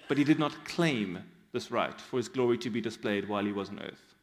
But 0.10 0.18
he 0.18 0.26
did 0.26 0.40
not 0.40 0.66
claim 0.66 1.24
this 1.52 1.72
right 1.72 2.00
for 2.00 2.18
his 2.18 2.30
glory 2.30 2.58
to 2.60 2.70
be 2.70 2.82
displayed 2.82 3.28
while 3.28 3.46
he 3.46 3.52
was 3.52 3.70
on 3.70 3.80
earth. 3.80 4.16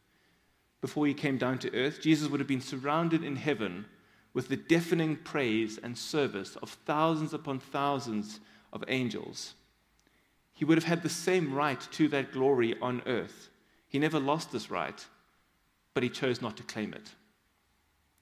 Before 0.81 1.07
he 1.07 1.15
came 1.15 1.39
down 1.39 1.59
to 1.59 1.75
earth, 1.75 2.01
Jesus 2.03 2.29
would 2.29 2.41
have 2.41 2.47
been 2.47 2.61
surrounded 2.61 3.25
in 3.25 3.37
heaven 3.37 3.87
with 4.35 4.49
the 4.49 4.57
deafening 4.57 5.17
praise 5.17 5.79
and 5.79 5.97
service 5.97 6.57
of 6.57 6.71
thousands 6.85 7.33
upon 7.33 7.61
thousands 7.61 8.41
of 8.73 8.85
angels. 8.89 9.55
He 10.53 10.65
would 10.65 10.77
have 10.77 10.85
had 10.85 11.03
the 11.03 11.09
same 11.09 11.55
right 11.55 11.81
to 11.93 12.09
that 12.09 12.33
glory 12.33 12.77
on 12.83 13.03
earth. 13.07 13.49
He 13.89 13.99
never 13.99 14.21
lost 14.21 14.53
this 14.53 14.71
right, 14.71 15.05
but 15.95 16.03
he 16.03 16.09
chose 16.09 16.43
not 16.43 16.57
to 16.59 16.63
claim 16.65 16.93
it. 16.93 17.11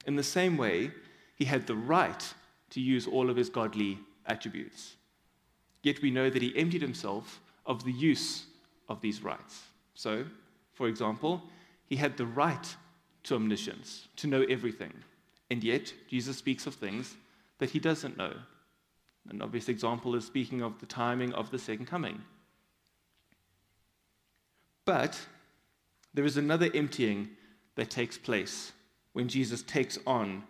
In 0.05 0.15
the 0.15 0.23
same 0.23 0.57
way, 0.57 0.91
he 1.35 1.45
had 1.45 1.67
the 1.67 1.75
right 1.75 2.33
to 2.69 2.79
use 2.79 3.07
all 3.07 3.29
of 3.29 3.35
his 3.35 3.49
godly 3.49 3.99
attributes. 4.25 4.95
Yet 5.81 6.01
we 6.01 6.11
know 6.11 6.29
that 6.29 6.41
he 6.41 6.57
emptied 6.57 6.81
himself 6.81 7.41
of 7.65 7.83
the 7.83 7.91
use 7.91 8.45
of 8.89 9.01
these 9.01 9.23
rights. 9.23 9.63
So, 9.93 10.25
for 10.73 10.87
example, 10.87 11.41
he 11.85 11.95
had 11.95 12.17
the 12.17 12.25
right 12.25 12.75
to 13.23 13.35
omniscience, 13.35 14.07
to 14.17 14.27
know 14.27 14.43
everything. 14.43 14.93
And 15.49 15.63
yet, 15.63 15.93
Jesus 16.09 16.37
speaks 16.37 16.67
of 16.67 16.75
things 16.75 17.15
that 17.59 17.69
he 17.69 17.79
doesn't 17.79 18.17
know. 18.17 18.33
An 19.29 19.41
obvious 19.41 19.69
example 19.69 20.15
is 20.15 20.25
speaking 20.25 20.61
of 20.61 20.79
the 20.79 20.85
timing 20.85 21.33
of 21.33 21.51
the 21.51 21.59
second 21.59 21.85
coming. 21.85 22.21
But 24.85 25.19
there 26.13 26.25
is 26.25 26.37
another 26.37 26.69
emptying 26.73 27.29
that 27.75 27.89
takes 27.89 28.17
place 28.17 28.73
when 29.13 29.27
Jesus 29.27 29.63
takes 29.63 29.97
on 30.05 30.43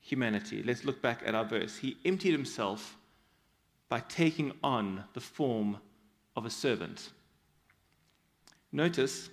humanity. 0.00 0.62
Let's 0.62 0.84
look 0.84 1.00
back 1.00 1.22
at 1.24 1.34
our 1.34 1.44
verse. 1.44 1.76
He 1.76 1.96
emptied 2.04 2.32
himself 2.32 2.96
by 3.88 4.00
taking 4.00 4.52
on 4.62 5.04
the 5.14 5.20
form 5.20 5.78
of 6.36 6.44
a 6.44 6.50
servant. 6.50 7.10
Notice, 8.72 9.30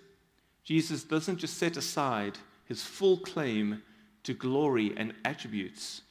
Jesus 0.64 1.04
doesn't 1.04 1.38
just 1.38 1.58
set 1.58 1.78
aside 1.78 2.38
his 2.66 2.84
full 2.84 3.18
claim 3.18 3.82
to 4.24 4.34
glory 4.34 4.94
and 4.98 5.14
attributes. 5.24 6.02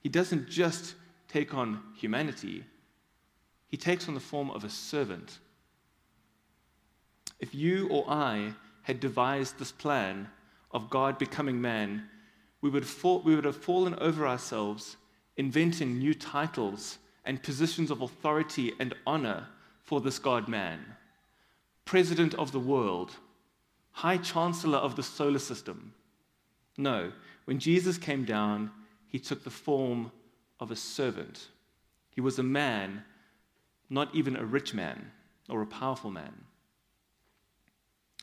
He 0.00 0.08
doesn't 0.08 0.48
just 0.48 0.94
take 1.28 1.52
on 1.52 1.82
humanity, 1.96 2.64
he 3.68 3.76
takes 3.76 4.08
on 4.08 4.14
the 4.14 4.20
form 4.20 4.50
of 4.50 4.64
a 4.64 4.70
servant. 4.70 5.38
If 7.38 7.54
you 7.54 7.88
or 7.88 8.04
I 8.08 8.54
had 8.82 8.98
devised 8.98 9.58
this 9.58 9.70
plan 9.70 10.28
of 10.72 10.88
God 10.88 11.18
becoming 11.18 11.60
man, 11.60 12.08
we 12.62 12.70
would, 12.70 12.86
fall, 12.86 13.20
we 13.20 13.34
would 13.34 13.44
have 13.44 13.56
fallen 13.56 13.94
over 13.96 14.26
ourselves 14.26 14.96
inventing 15.36 15.98
new 15.98 16.14
titles 16.14 16.98
and 17.24 17.42
positions 17.42 17.90
of 17.90 18.00
authority 18.00 18.72
and 18.80 18.94
honor 19.06 19.46
for 19.84 20.00
this 20.00 20.18
God 20.18 20.48
man. 20.48 20.80
President 21.88 22.34
of 22.34 22.52
the 22.52 22.60
world, 22.60 23.12
High 23.92 24.18
Chancellor 24.18 24.76
of 24.76 24.94
the 24.94 25.02
solar 25.02 25.38
system. 25.38 25.94
No, 26.76 27.12
when 27.46 27.58
Jesus 27.58 27.96
came 27.96 28.26
down, 28.26 28.70
he 29.06 29.18
took 29.18 29.42
the 29.42 29.48
form 29.48 30.12
of 30.60 30.70
a 30.70 30.76
servant. 30.76 31.48
He 32.10 32.20
was 32.20 32.38
a 32.38 32.42
man, 32.42 33.04
not 33.88 34.14
even 34.14 34.36
a 34.36 34.44
rich 34.44 34.74
man 34.74 35.10
or 35.48 35.62
a 35.62 35.66
powerful 35.66 36.10
man. 36.10 36.34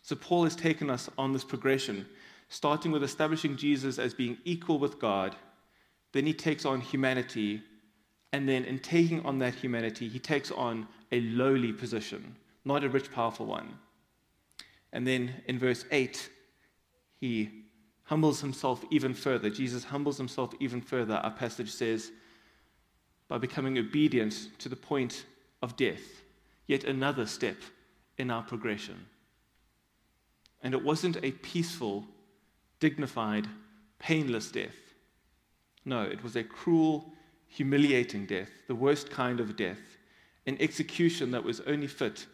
So 0.03 0.15
Paul 0.15 0.43
has 0.43 0.55
taken 0.55 0.91
us 0.91 1.09
on 1.17 1.33
this 1.33 1.43
progression 1.43 2.05
starting 2.49 2.91
with 2.91 3.03
establishing 3.03 3.57
Jesus 3.57 3.97
as 3.97 4.13
being 4.13 4.37
equal 4.45 4.77
with 4.77 4.99
God. 4.99 5.35
Then 6.11 6.27
he 6.27 6.35
takes 6.35 6.65
on 6.65 6.81
humanity. 6.81 7.63
And 8.31 8.47
then, 8.47 8.63
in 8.65 8.77
taking 8.77 9.25
on 9.25 9.39
that 9.39 9.55
humanity, 9.55 10.07
he 10.07 10.19
takes 10.19 10.51
on 10.51 10.87
a 11.11 11.19
lowly 11.21 11.73
position, 11.73 12.35
not 12.65 12.83
a 12.83 12.89
rich, 12.89 13.11
powerful 13.11 13.45
one. 13.45 13.77
And 14.91 15.05
then 15.05 15.35
in 15.47 15.59
verse 15.59 15.85
8, 15.91 16.29
he 17.19 17.65
humbles 18.03 18.41
himself 18.41 18.83
even 18.91 19.13
further. 19.13 19.49
Jesus 19.49 19.83
humbles 19.83 20.17
himself 20.17 20.53
even 20.59 20.81
further, 20.81 21.15
our 21.15 21.31
passage 21.31 21.71
says, 21.71 22.11
by 23.27 23.37
becoming 23.37 23.77
obedient 23.77 24.49
to 24.59 24.69
the 24.69 24.75
point 24.75 25.25
of 25.61 25.75
death. 25.75 26.23
Yet 26.67 26.83
another 26.83 27.25
step 27.25 27.57
in 28.17 28.31
our 28.31 28.43
progression. 28.43 29.05
And 30.63 30.73
it 30.73 30.83
wasn't 30.83 31.17
a 31.23 31.31
peaceful 31.31 32.05
dignified, 32.79 33.47
painless 33.99 34.51
death. 34.51 34.75
No, 35.85 36.01
it 36.01 36.23
was 36.23 36.35
a 36.35 36.43
cruel, 36.43 37.13
humiliating 37.47 38.25
death, 38.25 38.49
the 38.67 38.75
worst 38.75 39.09
kind 39.09 39.39
of 39.39 39.55
death, 39.55 39.79
an 40.47 40.57
execution 40.59 41.31
that 41.31 41.43
was 41.43 41.61
only 41.61 41.87
fit 41.87 42.25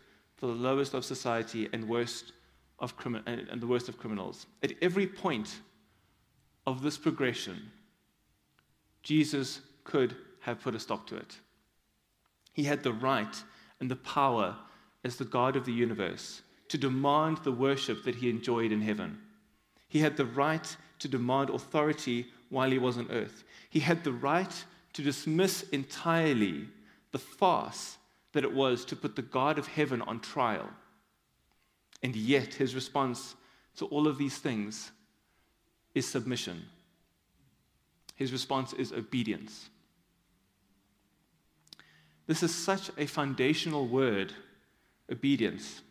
for 0.41 0.47
the 0.47 0.53
lowest 0.53 0.95
of 0.95 1.05
society 1.05 1.69
and 1.71 1.87
worst 1.87 2.31
of 2.79 2.97
crimi- 2.97 3.23
and 3.27 3.61
the 3.61 3.67
worst 3.67 3.87
of 3.87 3.99
criminals. 3.99 4.47
At 4.63 4.73
every 4.81 5.05
point 5.05 5.59
of 6.65 6.81
this 6.81 6.97
progression, 6.97 7.71
Jesus 9.03 9.61
could 9.83 10.15
have 10.39 10.59
put 10.59 10.73
a 10.73 10.79
stop 10.79 11.05
to 11.09 11.15
it. 11.15 11.37
He 12.53 12.63
had 12.63 12.81
the 12.81 12.91
right 12.91 13.35
and 13.79 13.91
the 13.91 13.97
power 13.97 14.55
as 15.05 15.15
the 15.15 15.25
God 15.25 15.55
of 15.55 15.63
the 15.63 15.71
universe 15.71 16.41
to 16.69 16.77
demand 16.77 17.37
the 17.43 17.51
worship 17.51 18.03
that 18.03 18.15
he 18.15 18.27
enjoyed 18.27 18.71
in 18.71 18.81
heaven. 18.81 19.19
He 19.89 19.99
had 19.99 20.17
the 20.17 20.25
right 20.25 20.75
to 20.97 21.07
demand 21.07 21.51
authority 21.51 22.25
while 22.49 22.71
he 22.71 22.79
was 22.79 22.97
on 22.97 23.11
earth. 23.11 23.43
He 23.69 23.79
had 23.79 24.03
the 24.03 24.13
right 24.13 24.65
to 24.93 25.03
dismiss 25.03 25.61
entirely 25.69 26.67
the 27.11 27.19
farce 27.19 27.97
that 28.33 28.43
it 28.43 28.53
was 28.53 28.85
to 28.85 28.95
put 28.95 29.15
the 29.15 29.21
God 29.21 29.57
of 29.57 29.67
heaven 29.67 30.01
on 30.01 30.19
trial. 30.19 30.69
And 32.03 32.15
yet, 32.15 32.53
his 32.55 32.73
response 32.73 33.35
to 33.77 33.85
all 33.85 34.07
of 34.07 34.17
these 34.17 34.37
things 34.37 34.91
is 35.93 36.07
submission. 36.07 36.63
His 38.15 38.31
response 38.31 38.73
is 38.73 38.91
obedience. 38.91 39.69
This 42.27 42.43
is 42.43 42.53
such 42.53 42.89
a 42.97 43.05
foundational 43.05 43.87
word, 43.87 44.33
obedience, 45.11 45.81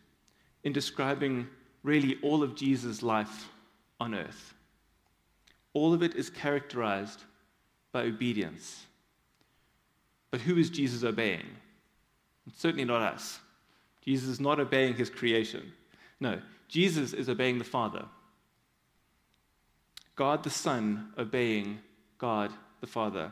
in 0.65 0.73
describing 0.73 1.49
really 1.83 2.19
all 2.23 2.43
of 2.43 2.55
Jesus' 2.55 3.03
life 3.03 3.49
on 3.99 4.15
earth. 4.15 4.55
All 5.73 5.93
of 5.93 6.03
it 6.03 6.15
is 6.15 6.31
characterized 6.31 7.23
by 7.93 8.03
obedience. 8.03 8.87
But 10.31 10.41
who 10.41 10.57
is 10.57 10.71
Jesus 10.71 11.05
obeying? 11.05 11.47
It's 12.51 12.61
certainly 12.61 12.85
not 12.85 13.03
us. 13.03 13.39
Jesus 14.05 14.29
is 14.29 14.41
not 14.41 14.59
obeying 14.59 14.95
his 14.95 15.09
creation. 15.09 15.73
No, 16.19 16.41
Jesus 16.69 17.13
is 17.13 17.29
obeying 17.29 17.59
the 17.59 17.65
Father. 17.65 18.05
God 20.17 20.43
the 20.43 20.51
Son 20.51 21.13
obeying 21.17 21.79
God 22.19 22.53
the 22.81 22.87
Father. 22.87 23.31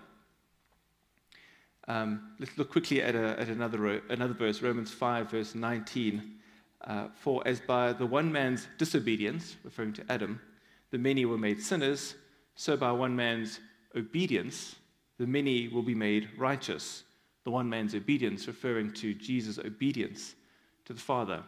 Um, 1.88 2.32
let's 2.38 2.56
look 2.56 2.70
quickly 2.70 3.02
at, 3.02 3.14
a, 3.14 3.40
at 3.40 3.48
another, 3.48 4.02
another 4.08 4.34
verse, 4.34 4.62
Romans 4.62 4.92
5, 4.92 5.30
verse 5.30 5.54
19. 5.54 6.34
Uh, 6.82 7.08
For 7.14 7.42
as 7.46 7.60
by 7.60 7.92
the 7.92 8.06
one 8.06 8.30
man's 8.30 8.68
disobedience, 8.78 9.56
referring 9.64 9.94
to 9.94 10.04
Adam, 10.08 10.40
the 10.90 10.98
many 10.98 11.25
were 11.25 11.38
made 11.38 11.60
sinners, 11.60 12.14
so 12.54 12.76
by 12.76 12.92
one 12.92 13.16
man's 13.16 13.58
obedience, 13.96 14.76
the 15.18 15.26
many 15.26 15.68
will 15.68 15.82
be 15.82 15.94
made 15.94 16.28
righteous. 16.38 17.02
The 17.49 17.52
one 17.52 17.71
man's 17.71 17.95
obedience, 17.95 18.47
referring 18.47 18.93
to 18.93 19.14
Jesus' 19.14 19.59
obedience 19.59 20.35
to 20.85 20.93
the 20.93 21.00
Father. 21.00 21.43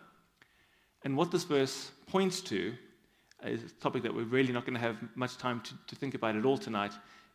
And 1.02 1.14
what 1.14 1.30
this 1.30 1.45
verse 1.45 1.90
points 2.07 2.40
to 2.40 2.73
is 3.45 3.64
a 3.64 3.75
topic 3.83 4.04
that 4.04 4.14
we're 4.14 4.25
really 4.25 4.50
not 4.50 4.64
going 4.64 4.76
to 4.76 4.80
have 4.80 4.97
much 5.14 5.37
time 5.37 5.61
to, 5.61 5.75
to 5.88 5.95
think 5.95 6.14
about 6.14 6.37
at 6.37 6.47
all 6.47 6.57
tonight, 6.57 6.92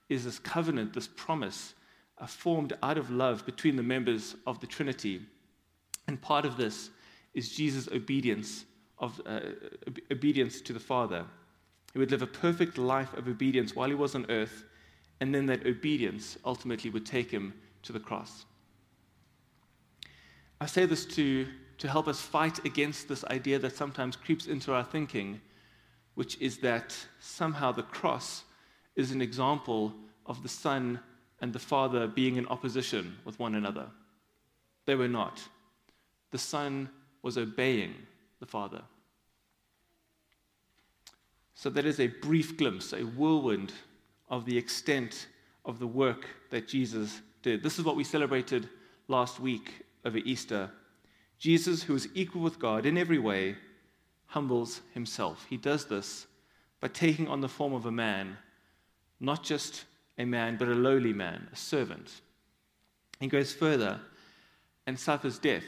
is 0.10 0.24
this 0.24 0.40
covenant, 0.40 0.96
this 0.96 1.08
promise 1.16 1.76
uh, 2.18 2.26
formed 2.26 2.74
out 2.82 2.98
of 2.98 3.12
love 3.12 3.46
between 3.46 3.76
the 3.76 3.84
members 3.84 4.36
of 4.48 4.60
the 4.60 4.66
Trinity. 4.66 5.22
And 6.08 6.20
part 6.20 6.44
of 6.44 6.58
this 6.58 6.90
is 7.36 7.56
Jesus' 7.56 7.88
obedience, 7.90 8.66
of, 8.98 9.22
uh, 9.28 9.42
obedience 10.12 10.60
to 10.62 10.74
the 10.74 10.80
Father. 10.80 11.24
He 11.94 12.00
would 12.00 12.10
live 12.10 12.24
a 12.24 12.28
perfect 12.42 12.80
life 12.80 13.14
of 13.14 13.28
obedience 13.28 13.76
while 13.76 13.90
he 13.90 13.94
was 13.94 14.16
on 14.16 14.26
earth, 14.28 14.64
and 15.22 15.36
then 15.36 15.46
that 15.46 15.68
obedience 15.68 16.40
ultimately 16.44 16.90
would 16.90 17.06
take 17.06 17.30
him 17.30 17.54
to 17.84 17.94
the 17.94 18.00
cross. 18.00 18.46
I 20.60 20.68
say 20.68 20.86
this 20.86 21.06
to, 21.08 21.48
to 21.80 21.88
help 21.88 22.08
us 22.08 22.22
fight 22.22 22.64
against 22.66 23.08
this 23.08 23.26
idea 23.26 23.60
that 23.60 23.76
sometimes 23.76 24.16
creeps 24.16 24.48
into 24.48 24.74
our 24.74 24.84
thinking, 24.84 25.42
which 26.14 26.40
is 26.40 26.60
that 26.60 26.96
somehow 27.20 27.72
the 27.72 27.84
cross 27.84 28.44
is 28.96 29.12
an 29.12 29.22
example 29.22 29.94
of 30.26 30.42
the 30.44 30.50
Son 30.50 31.00
and 31.42 31.52
the 31.52 31.60
Father 31.60 32.08
being 32.08 32.38
in 32.38 32.48
opposition 32.48 33.18
with 33.26 33.38
one 33.38 33.56
another. 33.56 33.88
They 34.86 34.96
were 34.96 35.10
not. 35.10 35.42
The 36.32 36.38
Son 36.38 36.90
was 37.22 37.38
obeying 37.38 37.94
the 38.40 38.46
Father. 38.46 38.82
So 41.54 41.70
that 41.70 41.86
is 41.86 42.00
a 42.00 42.08
brief 42.08 42.58
glimpse, 42.58 42.94
a 42.94 43.02
whirlwind 43.02 43.74
of 44.30 44.46
the 44.46 44.58
extent 44.58 45.28
of 45.66 45.80
the 45.80 45.88
work 45.88 46.28
that 46.50 46.68
Jesus 46.68 47.22
did. 47.42 47.64
This 47.64 47.78
is 47.78 47.86
what 47.86 47.96
we 47.96 48.04
celebrated 48.04 48.70
last 49.08 49.40
week 49.40 49.85
over 50.06 50.20
Easter. 50.20 50.70
Jesus, 51.40 51.84
who 51.84 51.96
is 51.96 52.08
equal 52.14 52.42
with 52.42 52.60
God 52.60 52.86
in 52.86 52.98
every 52.98 53.20
way, 53.20 53.56
humbles 54.28 54.82
himself. 54.94 55.46
He 55.50 55.58
does 55.58 55.86
this 55.86 56.28
by 56.80 56.88
taking 56.88 57.28
on 57.28 57.42
the 57.42 57.50
form 57.50 57.74
of 57.74 57.86
a 57.86 57.92
man, 57.92 58.38
not 59.20 59.44
just 59.44 59.86
a 60.18 60.26
man, 60.26 60.56
but 60.58 60.68
a 60.68 60.76
lowly 60.76 61.14
man, 61.14 61.48
a 61.52 61.56
servant. 61.56 62.22
He 63.20 63.28
goes 63.28 63.54
further 63.54 64.00
and 64.88 65.00
suffers 65.00 65.40
death, 65.40 65.64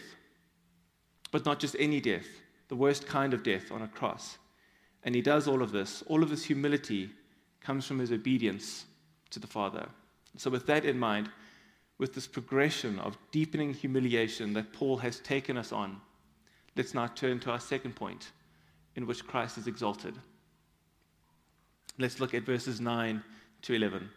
but 1.31 1.45
not 1.45 1.59
just 1.59 1.75
any 1.79 1.99
death, 1.99 2.27
the 2.67 2.75
worst 2.75 3.07
kind 3.07 3.33
of 3.33 3.43
death 3.43 3.71
on 3.71 3.81
a 3.81 3.87
cross. 3.87 4.37
And 5.03 5.15
he 5.15 5.21
does 5.21 5.47
all 5.47 5.61
of 5.61 5.71
this. 5.71 6.03
All 6.07 6.23
of 6.23 6.29
this 6.29 6.43
humility 6.43 7.09
comes 7.61 7.85
from 7.85 7.99
his 7.99 8.11
obedience 8.11 8.85
to 9.29 9.39
the 9.39 9.47
Father. 9.47 9.87
So, 10.37 10.49
with 10.49 10.65
that 10.67 10.85
in 10.85 10.99
mind, 10.99 11.29
with 11.97 12.13
this 12.13 12.27
progression 12.27 12.99
of 12.99 13.17
deepening 13.31 13.73
humiliation 13.73 14.53
that 14.53 14.73
Paul 14.73 14.97
has 14.97 15.19
taken 15.19 15.57
us 15.57 15.71
on, 15.71 15.99
let's 16.75 16.93
now 16.93 17.07
turn 17.07 17.39
to 17.41 17.51
our 17.51 17.59
second 17.59 17.95
point 17.95 18.31
in 18.95 19.07
which 19.07 19.25
Christ 19.25 19.57
is 19.57 19.67
exalted. 19.67 20.15
Let's 21.97 22.19
look 22.19 22.33
at 22.33 22.43
verses 22.43 22.79
9 22.79 23.23
to 23.63 23.73
11. 23.73 24.09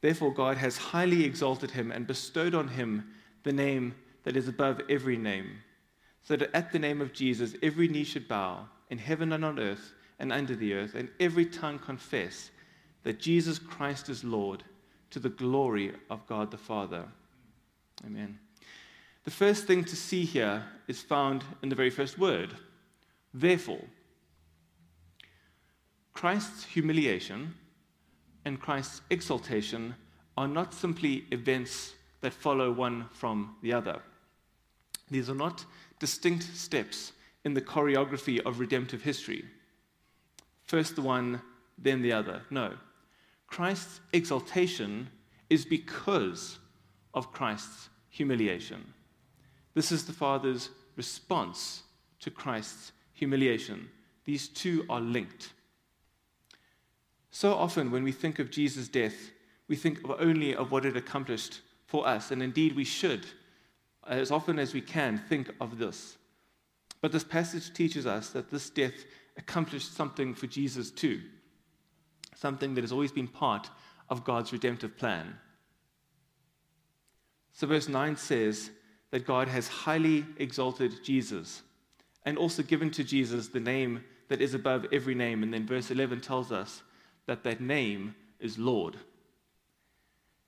Therefore, 0.00 0.32
God 0.32 0.56
has 0.56 0.76
highly 0.76 1.24
exalted 1.24 1.70
him 1.70 1.92
and 1.92 2.06
bestowed 2.06 2.54
on 2.54 2.68
him 2.68 3.08
the 3.44 3.52
name 3.52 3.94
that 4.24 4.36
is 4.36 4.48
above 4.48 4.80
every 4.88 5.16
name, 5.16 5.58
so 6.22 6.36
that 6.36 6.54
at 6.54 6.72
the 6.72 6.78
name 6.78 7.00
of 7.00 7.12
Jesus 7.12 7.54
every 7.62 7.88
knee 7.88 8.04
should 8.04 8.28
bow, 8.28 8.68
in 8.90 8.98
heaven 8.98 9.32
and 9.32 9.44
on 9.44 9.58
earth 9.58 9.92
and 10.18 10.32
under 10.32 10.54
the 10.54 10.74
earth, 10.74 10.94
and 10.94 11.08
every 11.18 11.46
tongue 11.46 11.78
confess 11.78 12.50
that 13.02 13.18
Jesus 13.18 13.58
Christ 13.58 14.08
is 14.08 14.22
Lord, 14.22 14.62
to 15.12 15.18
the 15.18 15.28
glory 15.28 15.92
of 16.10 16.26
God 16.26 16.50
the 16.50 16.58
Father. 16.58 17.04
Amen. 18.04 18.38
The 19.24 19.30
first 19.30 19.66
thing 19.66 19.84
to 19.84 19.94
see 19.94 20.24
here 20.24 20.64
is 20.88 21.00
found 21.00 21.44
in 21.62 21.68
the 21.68 21.76
very 21.76 21.90
first 21.90 22.18
word, 22.18 22.54
therefore. 23.32 23.84
Christ's 26.12 26.64
humiliation 26.64 27.54
and 28.44 28.60
Christ's 28.60 29.02
exaltation 29.10 29.94
are 30.36 30.48
not 30.48 30.74
simply 30.74 31.24
events 31.30 31.94
that 32.20 32.32
follow 32.32 32.72
one 32.72 33.06
from 33.12 33.56
the 33.62 33.72
other. 33.72 34.00
These 35.10 35.30
are 35.30 35.34
not 35.34 35.64
distinct 35.98 36.44
steps 36.56 37.12
in 37.44 37.54
the 37.54 37.60
choreography 37.60 38.40
of 38.40 38.60
redemptive 38.60 39.02
history. 39.02 39.44
First 40.64 40.96
the 40.96 41.02
one, 41.02 41.42
then 41.78 42.02
the 42.02 42.12
other. 42.12 42.42
No. 42.50 42.74
Christ's 43.52 44.00
exaltation 44.14 45.10
is 45.50 45.66
because 45.66 46.58
of 47.12 47.32
Christ's 47.32 47.90
humiliation. 48.08 48.82
This 49.74 49.92
is 49.92 50.06
the 50.06 50.12
Father's 50.14 50.70
response 50.96 51.82
to 52.20 52.30
Christ's 52.30 52.92
humiliation. 53.12 53.90
These 54.24 54.48
two 54.48 54.86
are 54.88 55.02
linked. 55.02 55.52
So 57.30 57.52
often, 57.52 57.90
when 57.90 58.02
we 58.02 58.10
think 58.10 58.38
of 58.38 58.50
Jesus' 58.50 58.88
death, 58.88 59.32
we 59.68 59.76
think 59.76 60.00
only 60.18 60.56
of 60.56 60.72
what 60.72 60.86
it 60.86 60.96
accomplished 60.96 61.60
for 61.86 62.08
us, 62.08 62.30
and 62.30 62.42
indeed 62.42 62.74
we 62.74 62.84
should, 62.84 63.26
as 64.08 64.30
often 64.30 64.58
as 64.58 64.72
we 64.72 64.80
can, 64.80 65.18
think 65.28 65.50
of 65.60 65.76
this. 65.76 66.16
But 67.02 67.12
this 67.12 67.24
passage 67.24 67.74
teaches 67.74 68.06
us 68.06 68.30
that 68.30 68.50
this 68.50 68.70
death 68.70 69.04
accomplished 69.36 69.94
something 69.94 70.34
for 70.34 70.46
Jesus 70.46 70.90
too, 70.90 71.20
something 72.34 72.74
that 72.74 72.82
has 72.82 72.92
always 72.92 73.12
been 73.12 73.28
part 73.28 73.70
of 74.08 74.24
God's 74.24 74.52
redemptive 74.52 74.96
plan. 74.96 75.38
So, 77.52 77.66
verse 77.66 77.88
9 77.88 78.16
says 78.16 78.70
that 79.10 79.26
God 79.26 79.48
has 79.48 79.68
highly 79.68 80.24
exalted 80.38 81.04
Jesus 81.04 81.62
and 82.24 82.38
also 82.38 82.62
given 82.62 82.90
to 82.92 83.04
Jesus 83.04 83.48
the 83.48 83.60
name 83.60 84.04
that 84.28 84.40
is 84.40 84.54
above 84.54 84.86
every 84.92 85.14
name. 85.14 85.42
And 85.42 85.52
then 85.52 85.66
verse 85.66 85.90
11 85.90 86.20
tells 86.20 86.52
us 86.52 86.82
that 87.26 87.42
that 87.44 87.60
name 87.60 88.14
is 88.40 88.58
Lord. 88.58 88.96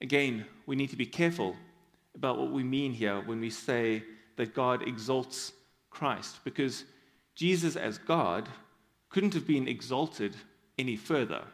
Again, 0.00 0.46
we 0.66 0.76
need 0.76 0.90
to 0.90 0.96
be 0.96 1.06
careful 1.06 1.56
about 2.14 2.38
what 2.38 2.50
we 2.50 2.62
mean 2.62 2.92
here 2.92 3.20
when 3.24 3.40
we 3.40 3.50
say 3.50 4.02
that 4.36 4.54
God 4.54 4.86
exalts 4.86 5.52
Christ, 5.90 6.40
because 6.44 6.84
Jesus, 7.34 7.76
as 7.76 7.98
God, 7.98 8.48
couldn't 9.10 9.34
have 9.34 9.46
been 9.46 9.68
exalted 9.68 10.36
any 10.78 10.96
further. 10.96 11.44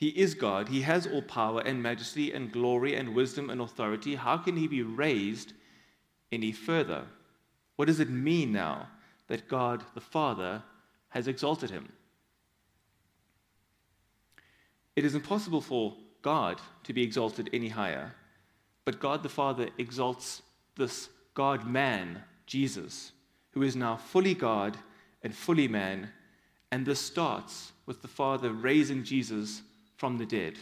He 0.00 0.08
is 0.08 0.32
God, 0.32 0.70
He 0.70 0.80
has 0.80 1.06
all 1.06 1.20
power 1.20 1.60
and 1.60 1.82
majesty 1.82 2.32
and 2.32 2.50
glory 2.50 2.94
and 2.96 3.14
wisdom 3.14 3.50
and 3.50 3.60
authority. 3.60 4.14
How 4.14 4.38
can 4.38 4.56
He 4.56 4.66
be 4.66 4.82
raised 4.82 5.52
any 6.32 6.52
further? 6.52 7.04
What 7.76 7.84
does 7.84 8.00
it 8.00 8.08
mean 8.08 8.50
now 8.50 8.88
that 9.28 9.46
God 9.46 9.84
the 9.94 10.00
Father 10.00 10.62
has 11.10 11.28
exalted 11.28 11.68
Him? 11.68 11.92
It 14.96 15.04
is 15.04 15.14
impossible 15.14 15.60
for 15.60 15.94
God 16.22 16.58
to 16.84 16.94
be 16.94 17.02
exalted 17.02 17.50
any 17.52 17.68
higher, 17.68 18.14
but 18.86 19.00
God 19.00 19.22
the 19.22 19.28
Father 19.28 19.68
exalts 19.76 20.40
this 20.76 21.10
God 21.34 21.66
man, 21.66 22.22
Jesus, 22.46 23.12
who 23.50 23.60
is 23.60 23.76
now 23.76 23.96
fully 23.96 24.32
God 24.32 24.78
and 25.22 25.34
fully 25.34 25.68
man, 25.68 26.08
and 26.72 26.86
this 26.86 27.00
starts 27.00 27.72
with 27.84 28.00
the 28.00 28.08
Father 28.08 28.50
raising 28.50 29.04
Jesus 29.04 29.60
from 30.00 30.16
the 30.16 30.24
dead. 30.24 30.54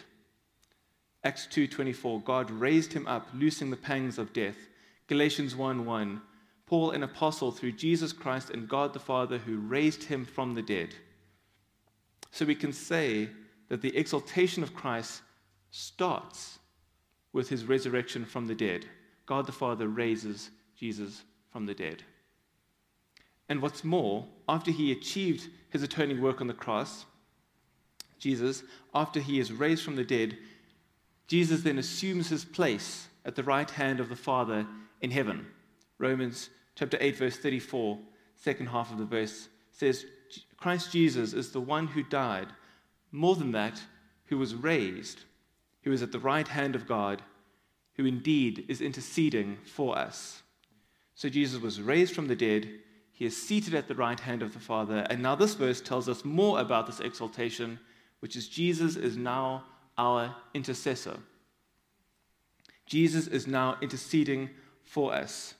Acts 1.23 1.47
2:24 1.47 2.25
God 2.25 2.51
raised 2.51 2.93
him 2.93 3.07
up 3.07 3.29
loosing 3.33 3.71
the 3.71 3.77
pangs 3.77 4.19
of 4.19 4.33
death. 4.33 4.57
Galatians 5.07 5.55
1:1 5.55 6.21
Paul 6.67 6.91
an 6.91 7.05
apostle 7.05 7.53
through 7.53 7.73
Jesus 7.87 8.13
Christ 8.13 8.51
and 8.51 8.69
God 8.69 8.93
the 8.93 8.99
Father 8.99 9.39
who 9.39 9.59
raised 9.59 10.03
him 10.03 10.25
from 10.25 10.55
the 10.55 10.63
dead. 10.63 10.97
So 12.33 12.47
we 12.47 12.57
can 12.57 12.73
say 12.73 13.31
that 13.69 13.81
the 13.81 13.97
exaltation 13.97 14.65
of 14.65 14.75
Christ 14.75 15.23
starts 15.71 16.59
with 17.33 17.49
his 17.49 17.65
resurrection 17.65 18.25
from 18.25 18.49
the 18.49 18.57
dead. 18.57 18.87
God 19.25 19.47
the 19.47 19.53
Father 19.53 19.87
raises 19.87 20.51
Jesus 20.75 21.23
from 21.53 21.67
the 21.67 21.75
dead. 21.75 22.03
And 23.49 23.63
what's 23.63 23.85
more, 23.85 24.27
after 24.49 24.73
he 24.73 24.91
achieved 24.91 25.49
his 25.71 25.85
atoning 25.85 26.21
work 26.21 26.41
on 26.41 26.49
the 26.49 26.55
cross, 26.55 27.07
Jesus, 28.19 28.63
after 28.95 29.21
he 29.21 29.39
is 29.39 29.53
raised 29.53 29.85
from 29.85 29.97
the 29.97 30.05
dead, 30.05 30.37
Jesus 31.27 31.63
then 31.63 31.79
assumes 31.79 32.29
his 32.29 32.45
place 32.45 33.09
at 33.25 33.37
the 33.37 33.43
right 33.43 33.71
hand 33.71 34.01
of 34.01 34.09
the 34.09 34.17
Father 34.17 34.67
in 35.01 35.11
heaven. 35.11 35.47
Romans 35.99 36.51
chapter 36.75 36.97
8, 37.01 37.17
verse 37.17 37.37
34, 37.37 37.99
second 38.37 38.67
half 38.67 38.91
of 38.91 38.99
the 38.99 39.05
verse 39.05 39.49
says, 39.71 40.07
Christ 40.57 40.93
Jesus 40.93 41.33
is 41.33 41.53
the 41.53 41.61
one 41.61 41.89
who 41.89 42.03
died, 42.03 42.49
more 43.13 43.37
than 43.37 43.53
that, 43.53 43.81
who 44.27 44.39
was 44.39 44.55
raised, 44.55 45.21
who 45.83 45.93
is 45.93 46.03
at 46.03 46.13
the 46.13 46.19
right 46.19 46.49
hand 46.49 46.75
of 46.75 46.87
God, 46.87 47.23
who 47.95 48.05
indeed 48.05 48.65
is 48.69 48.81
interceding 48.81 49.59
for 49.65 49.99
us. 49.99 50.43
So 51.15 51.29
Jesus 51.29 51.61
was 51.61 51.81
raised 51.81 52.15
from 52.15 52.29
the 52.29 52.37
dead, 52.37 52.69
he 53.13 53.25
is 53.25 53.37
seated 53.37 53.75
at 53.75 53.89
the 53.89 53.95
right 53.97 54.21
hand 54.21 54.43
of 54.43 54.53
the 54.53 54.61
Father, 54.61 55.07
and 55.11 55.21
now 55.21 55.35
this 55.35 55.55
verse 55.55 55.81
tells 55.81 56.09
us 56.09 56.25
more 56.25 56.61
about 56.61 56.87
this 56.87 57.01
exaltation, 57.01 57.81
which 58.21 58.37
is 58.37 58.49
Jesus 58.49 58.97
is 58.97 59.17
now 59.17 59.65
our 59.97 60.35
intercessor. 60.55 61.19
Jesus 62.87 63.27
is 63.27 63.47
now 63.47 63.77
interceding 63.83 64.51
for 64.83 65.13
us. 65.13 65.55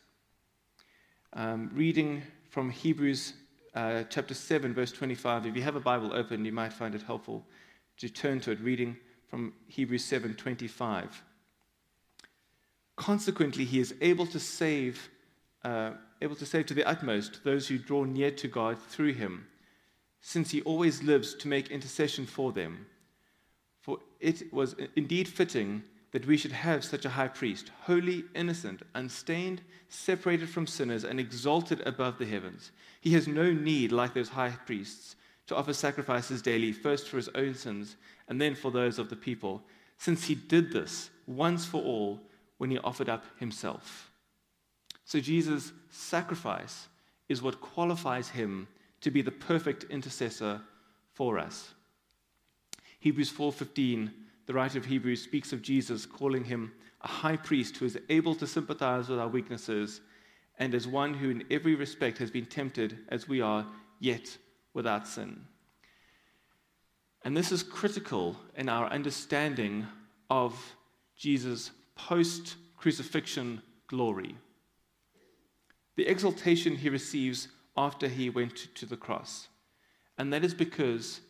Um, 1.35 1.71
reading 1.75 2.23
from 2.49 2.71
Hebrews 2.71 3.35
uh, 3.75 4.05
chapter 4.09 4.35
7, 4.35 4.73
verse 4.73 4.93
25. 4.93 5.47
If 5.47 5.57
you 5.57 5.63
have 5.63 5.77
a 5.77 5.81
Bible 5.81 6.13
open, 6.15 6.45
you 6.45 6.53
might 6.53 6.73
find 6.73 6.95
it 6.95 7.03
helpful 7.03 7.47
to 7.99 8.09
turn 8.09 8.41
to 8.41 8.53
it, 8.53 8.61
reading 8.61 8.97
from 9.29 9.53
Hebrews 9.67 10.05
7 10.05 10.35
25. 10.35 11.23
Consequently, 12.97 13.65
he 13.65 13.79
is 13.79 13.95
able 14.01 14.27
to 14.27 14.41
save, 14.41 15.09
uh, 15.65 15.93
able 16.23 16.35
to 16.35 16.47
save 16.47 16.67
to 16.67 16.75
the 16.75 16.85
utmost 16.85 17.45
those 17.45 17.69
who 17.69 17.79
draw 17.79 18.05
near 18.05 18.31
to 18.33 18.49
God 18.49 18.79
through 18.89 19.13
him, 19.13 19.47
since 20.21 20.51
he 20.51 20.63
always 20.63 21.03
lives 21.03 21.35
to 21.35 21.49
make 21.49 21.71
intercession 21.71 22.27
for 22.27 22.53
them. 22.53 22.87
For 23.81 23.99
it 24.21 24.53
was 24.53 24.75
indeed 24.97 25.29
fitting 25.29 25.83
that 26.11 26.27
we 26.27 26.37
should 26.37 26.53
have 26.53 26.85
such 26.85 27.05
a 27.05 27.11
high 27.11 27.29
priest, 27.29 27.71
holy, 27.83 28.25
innocent, 28.35 28.83
unstained, 28.95 29.61
separated 29.89 30.49
from 30.49 30.67
sinners, 30.67 31.05
and 31.05 31.21
exalted 31.21 31.83
above 31.87 32.19
the 32.19 32.27
heavens. 32.27 32.73
He 33.01 33.13
has 33.13 33.29
no 33.29 33.53
need, 33.53 33.93
like 33.93 34.15
those 34.15 34.31
high 34.31 34.51
priests, 34.67 35.17
to 35.47 35.57
offer 35.57 35.73
sacrifices 35.73 36.43
daily, 36.43 36.73
first 36.73 37.09
for 37.09 37.17
his 37.17 37.29
own 37.35 37.55
sins 37.55 37.97
and 38.29 38.41
then 38.41 38.55
for 38.55 38.71
those 38.71 38.99
of 38.99 39.09
the 39.09 39.17
people, 39.17 39.63
since 39.97 40.25
he 40.25 40.35
did 40.35 40.73
this 40.73 41.11
once 41.27 41.65
for 41.65 41.83
all 41.83 42.21
when 42.59 42.71
he 42.71 42.79
offered 42.79 43.09
up 43.09 43.25
himself. 43.39 44.11
So 45.05 45.21
Jesus' 45.21 45.73
sacrifice 45.91 46.89
is 47.29 47.43
what 47.43 47.61
qualifies 47.61 48.29
him 48.29 48.69
to 49.01 49.11
be 49.11 49.23
the 49.23 49.31
perfect 49.31 49.85
intercessor 49.85 50.61
for 51.15 51.39
us. 51.39 51.75
Hebrews 53.01 53.31
4:15 53.31 54.13
the 54.49 54.55
writer 54.55 54.79
of 54.79 54.87
Hebrews 54.87 55.23
speaks 55.23 55.53
of 55.53 55.61
Jesus 55.61 56.07
calling 56.07 56.45
him 56.45 56.73
a 57.03 57.07
high 57.07 57.37
priest 57.37 57.77
who 57.77 57.85
is 57.85 57.99
able 58.09 58.35
to 58.37 58.47
sympathize 58.47 59.11
with 59.11 59.19
our 59.19 59.29
weaknesses 59.29 60.01
and 60.59 60.75
as 60.75 60.89
one 60.89 61.13
who, 61.13 61.29
in 61.29 61.45
every 61.51 61.75
respect, 61.75 62.17
has 62.17 62.31
been 62.31 62.47
tempted 62.47 62.97
as 63.11 63.29
we 63.29 63.43
are, 63.43 63.67
yet 64.01 64.39
without 64.73 65.07
sin. 65.07 65.45
And 67.23 67.37
this 67.37 67.53
is 67.53 67.63
critical 67.63 68.37
in 68.57 68.71
our 68.71 68.87
understanding 68.87 69.87
of 70.31 70.75
Jesus' 71.15 71.71
post 71.95 72.57
crucifixion 72.79 73.61
glory. 73.87 74.35
The 75.97 76.07
exaltation 76.07 76.75
he 76.75 76.89
receives 76.89 77.49
after 77.79 78.09
he 78.09 78.29
went 78.29 78.75
to 78.75 78.85
the 78.85 78.97
cross. 78.97 79.47
And 80.19 80.33
that 80.33 80.45
is 80.45 80.53
because 80.53 81.21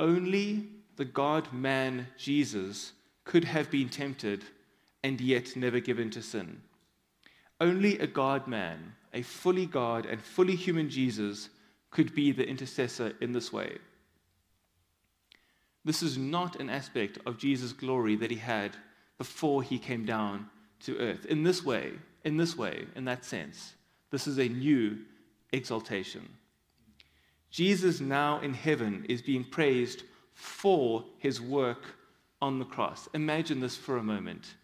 only 0.00 0.66
the 0.96 1.04
God 1.04 1.52
man 1.52 2.08
Jesus 2.18 2.92
could 3.24 3.44
have 3.44 3.70
been 3.70 3.88
tempted 3.88 4.44
and 5.04 5.20
yet 5.20 5.54
never 5.54 5.78
given 5.78 6.10
to 6.10 6.20
sin. 6.20 6.60
Only 7.60 8.00
a 8.00 8.08
God 8.08 8.48
man, 8.48 8.94
a 9.14 9.22
fully 9.22 9.64
God 9.64 10.04
and 10.04 10.20
fully 10.20 10.56
human 10.56 10.90
Jesus, 10.90 11.48
could 11.92 12.14
be 12.16 12.32
the 12.32 12.48
intercessor 12.48 13.12
in 13.20 13.32
this 13.32 13.52
way. 13.52 13.78
This 15.84 16.02
is 16.02 16.18
not 16.18 16.58
an 16.60 16.68
aspect 16.68 17.18
of 17.26 17.38
Jesus' 17.38 17.72
glory 17.72 18.16
that 18.16 18.30
he 18.30 18.38
had 18.38 18.76
before 19.18 19.62
he 19.62 19.78
came 19.78 20.04
down 20.04 20.48
to 20.80 20.98
earth. 20.98 21.26
In 21.26 21.44
this 21.44 21.64
way, 21.64 21.92
in 22.24 22.36
this 22.36 22.56
way, 22.56 22.86
in 22.96 23.04
that 23.04 23.24
sense, 23.24 23.74
this 24.10 24.26
is 24.26 24.38
a 24.38 24.48
new 24.48 24.98
exaltation. 25.52 26.28
Jesus 27.50 28.00
now 28.00 28.40
in 28.40 28.54
heaven 28.54 29.04
is 29.08 29.20
being 29.20 29.44
praised 29.44 30.04
for 30.32 31.04
his 31.18 31.40
work 31.40 31.84
on 32.40 32.58
the 32.58 32.64
cross. 32.64 33.08
Imagine 33.14 33.60
this 33.60 33.76
for 33.76 33.98
a 33.98 34.02
moment. 34.02 34.54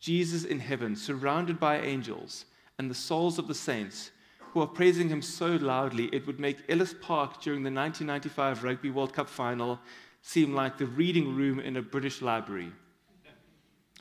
Jesus 0.00 0.44
in 0.44 0.58
heaven, 0.58 0.96
surrounded 0.96 1.60
by 1.60 1.80
angels 1.80 2.46
and 2.78 2.90
the 2.90 2.94
souls 2.94 3.38
of 3.38 3.48
the 3.48 3.54
saints 3.54 4.12
who 4.52 4.60
are 4.60 4.66
praising 4.66 5.08
him 5.08 5.20
so 5.20 5.56
loudly 5.56 6.06
it 6.06 6.26
would 6.26 6.40
make 6.40 6.58
Ellis 6.68 6.94
Park 7.00 7.42
during 7.42 7.62
the 7.62 7.70
1995 7.70 8.64
Rugby 8.64 8.90
World 8.90 9.12
Cup 9.12 9.28
final 9.28 9.78
seem 10.22 10.54
like 10.54 10.78
the 10.78 10.86
reading 10.86 11.36
room 11.36 11.60
in 11.60 11.76
a 11.76 11.82
British 11.82 12.22
library. 12.22 12.72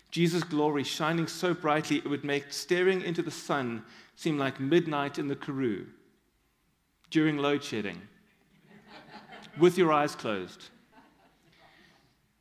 Jesus' 0.09 0.43
glory 0.43 0.83
shining 0.83 1.27
so 1.27 1.53
brightly 1.53 1.97
it 1.97 2.07
would 2.07 2.23
make 2.23 2.53
staring 2.53 3.01
into 3.01 3.21
the 3.21 3.29
sun 3.29 3.83
seem 4.15 4.37
like 4.37 4.59
midnight 4.59 5.19
in 5.19 5.27
the 5.27 5.35
Karoo 5.35 5.85
during 7.09 7.37
load 7.37 7.63
shedding 7.63 8.01
with 9.59 9.77
your 9.77 9.91
eyes 9.91 10.15
closed. 10.15 10.69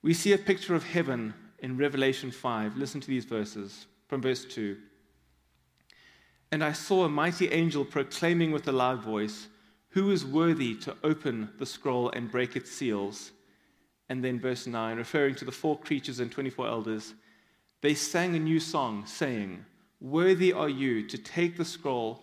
We 0.02 0.14
see 0.14 0.32
a 0.32 0.38
picture 0.38 0.74
of 0.74 0.84
heaven 0.84 1.34
in 1.60 1.76
Revelation 1.76 2.30
5. 2.30 2.76
Listen 2.76 3.00
to 3.00 3.08
these 3.08 3.24
verses 3.24 3.86
from 4.08 4.22
verse 4.22 4.44
2. 4.44 4.76
And 6.52 6.62
I 6.62 6.72
saw 6.72 7.04
a 7.04 7.08
mighty 7.08 7.50
angel 7.50 7.84
proclaiming 7.84 8.52
with 8.52 8.68
a 8.68 8.72
loud 8.72 9.02
voice, 9.02 9.48
Who 9.90 10.10
is 10.10 10.24
worthy 10.24 10.74
to 10.76 10.96
open 11.02 11.50
the 11.58 11.66
scroll 11.66 12.10
and 12.10 12.30
break 12.30 12.54
its 12.54 12.70
seals? 12.70 13.32
And 14.08 14.22
then 14.22 14.38
verse 14.38 14.66
9, 14.66 14.96
referring 14.96 15.34
to 15.36 15.44
the 15.44 15.52
four 15.52 15.76
creatures 15.78 16.20
and 16.20 16.30
24 16.30 16.68
elders, 16.68 17.14
they 17.80 17.94
sang 17.94 18.36
a 18.36 18.38
new 18.38 18.60
song, 18.60 19.04
saying, 19.06 19.64
Worthy 20.00 20.52
are 20.52 20.68
you 20.68 21.06
to 21.08 21.18
take 21.18 21.56
the 21.56 21.64
scroll 21.64 22.22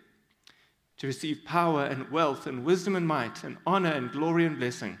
to 1.01 1.07
receive 1.07 1.43
power 1.43 1.85
and 1.85 2.11
wealth 2.11 2.45
and 2.45 2.63
wisdom 2.63 2.95
and 2.95 3.07
might 3.07 3.43
and 3.43 3.57
honor 3.65 3.89
and 3.89 4.11
glory 4.11 4.45
and 4.45 4.59
blessing. 4.59 4.99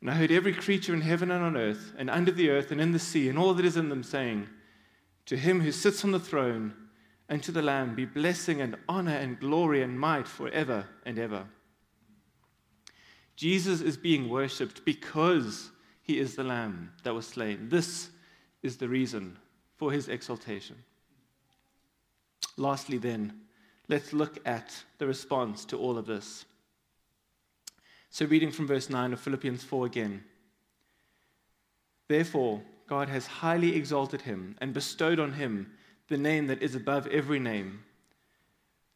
And 0.00 0.08
I 0.08 0.14
heard 0.14 0.30
every 0.30 0.52
creature 0.52 0.94
in 0.94 1.00
heaven 1.00 1.32
and 1.32 1.42
on 1.42 1.56
earth, 1.56 1.92
and 1.98 2.08
under 2.08 2.30
the 2.30 2.48
earth 2.48 2.70
and 2.70 2.80
in 2.80 2.92
the 2.92 3.00
sea, 3.00 3.28
and 3.28 3.36
all 3.36 3.54
that 3.54 3.66
is 3.66 3.76
in 3.76 3.88
them, 3.88 4.04
saying, 4.04 4.46
To 5.26 5.36
him 5.36 5.62
who 5.62 5.72
sits 5.72 6.04
on 6.04 6.12
the 6.12 6.20
throne 6.20 6.74
and 7.28 7.42
to 7.42 7.50
the 7.50 7.60
Lamb 7.60 7.96
be 7.96 8.04
blessing 8.04 8.60
and 8.60 8.76
honor 8.88 9.16
and 9.16 9.40
glory 9.40 9.82
and 9.82 9.98
might 9.98 10.28
forever 10.28 10.86
and 11.04 11.18
ever. 11.18 11.44
Jesus 13.34 13.80
is 13.80 13.96
being 13.96 14.28
worshipped 14.28 14.84
because 14.84 15.72
he 16.02 16.20
is 16.20 16.36
the 16.36 16.44
Lamb 16.44 16.92
that 17.02 17.14
was 17.14 17.26
slain. 17.26 17.68
This 17.68 18.10
is 18.62 18.76
the 18.76 18.88
reason 18.88 19.38
for 19.76 19.90
his 19.90 20.06
exaltation. 20.06 20.76
Lastly, 22.56 22.98
then, 22.98 23.41
let's 23.92 24.14
look 24.14 24.38
at 24.46 24.74
the 24.96 25.06
response 25.06 25.66
to 25.66 25.76
all 25.76 25.98
of 25.98 26.06
this. 26.06 26.46
So, 28.08 28.24
reading 28.24 28.50
from 28.50 28.66
verse 28.66 28.88
9 28.88 29.12
of 29.12 29.20
Philippians 29.20 29.62
4 29.62 29.84
again. 29.84 30.24
Therefore, 32.08 32.62
God 32.88 33.10
has 33.10 33.26
highly 33.26 33.76
exalted 33.76 34.22
him 34.22 34.56
and 34.62 34.72
bestowed 34.72 35.20
on 35.20 35.34
him 35.34 35.72
the 36.08 36.16
name 36.16 36.46
that 36.46 36.62
is 36.62 36.74
above 36.74 37.06
every 37.08 37.38
name, 37.38 37.84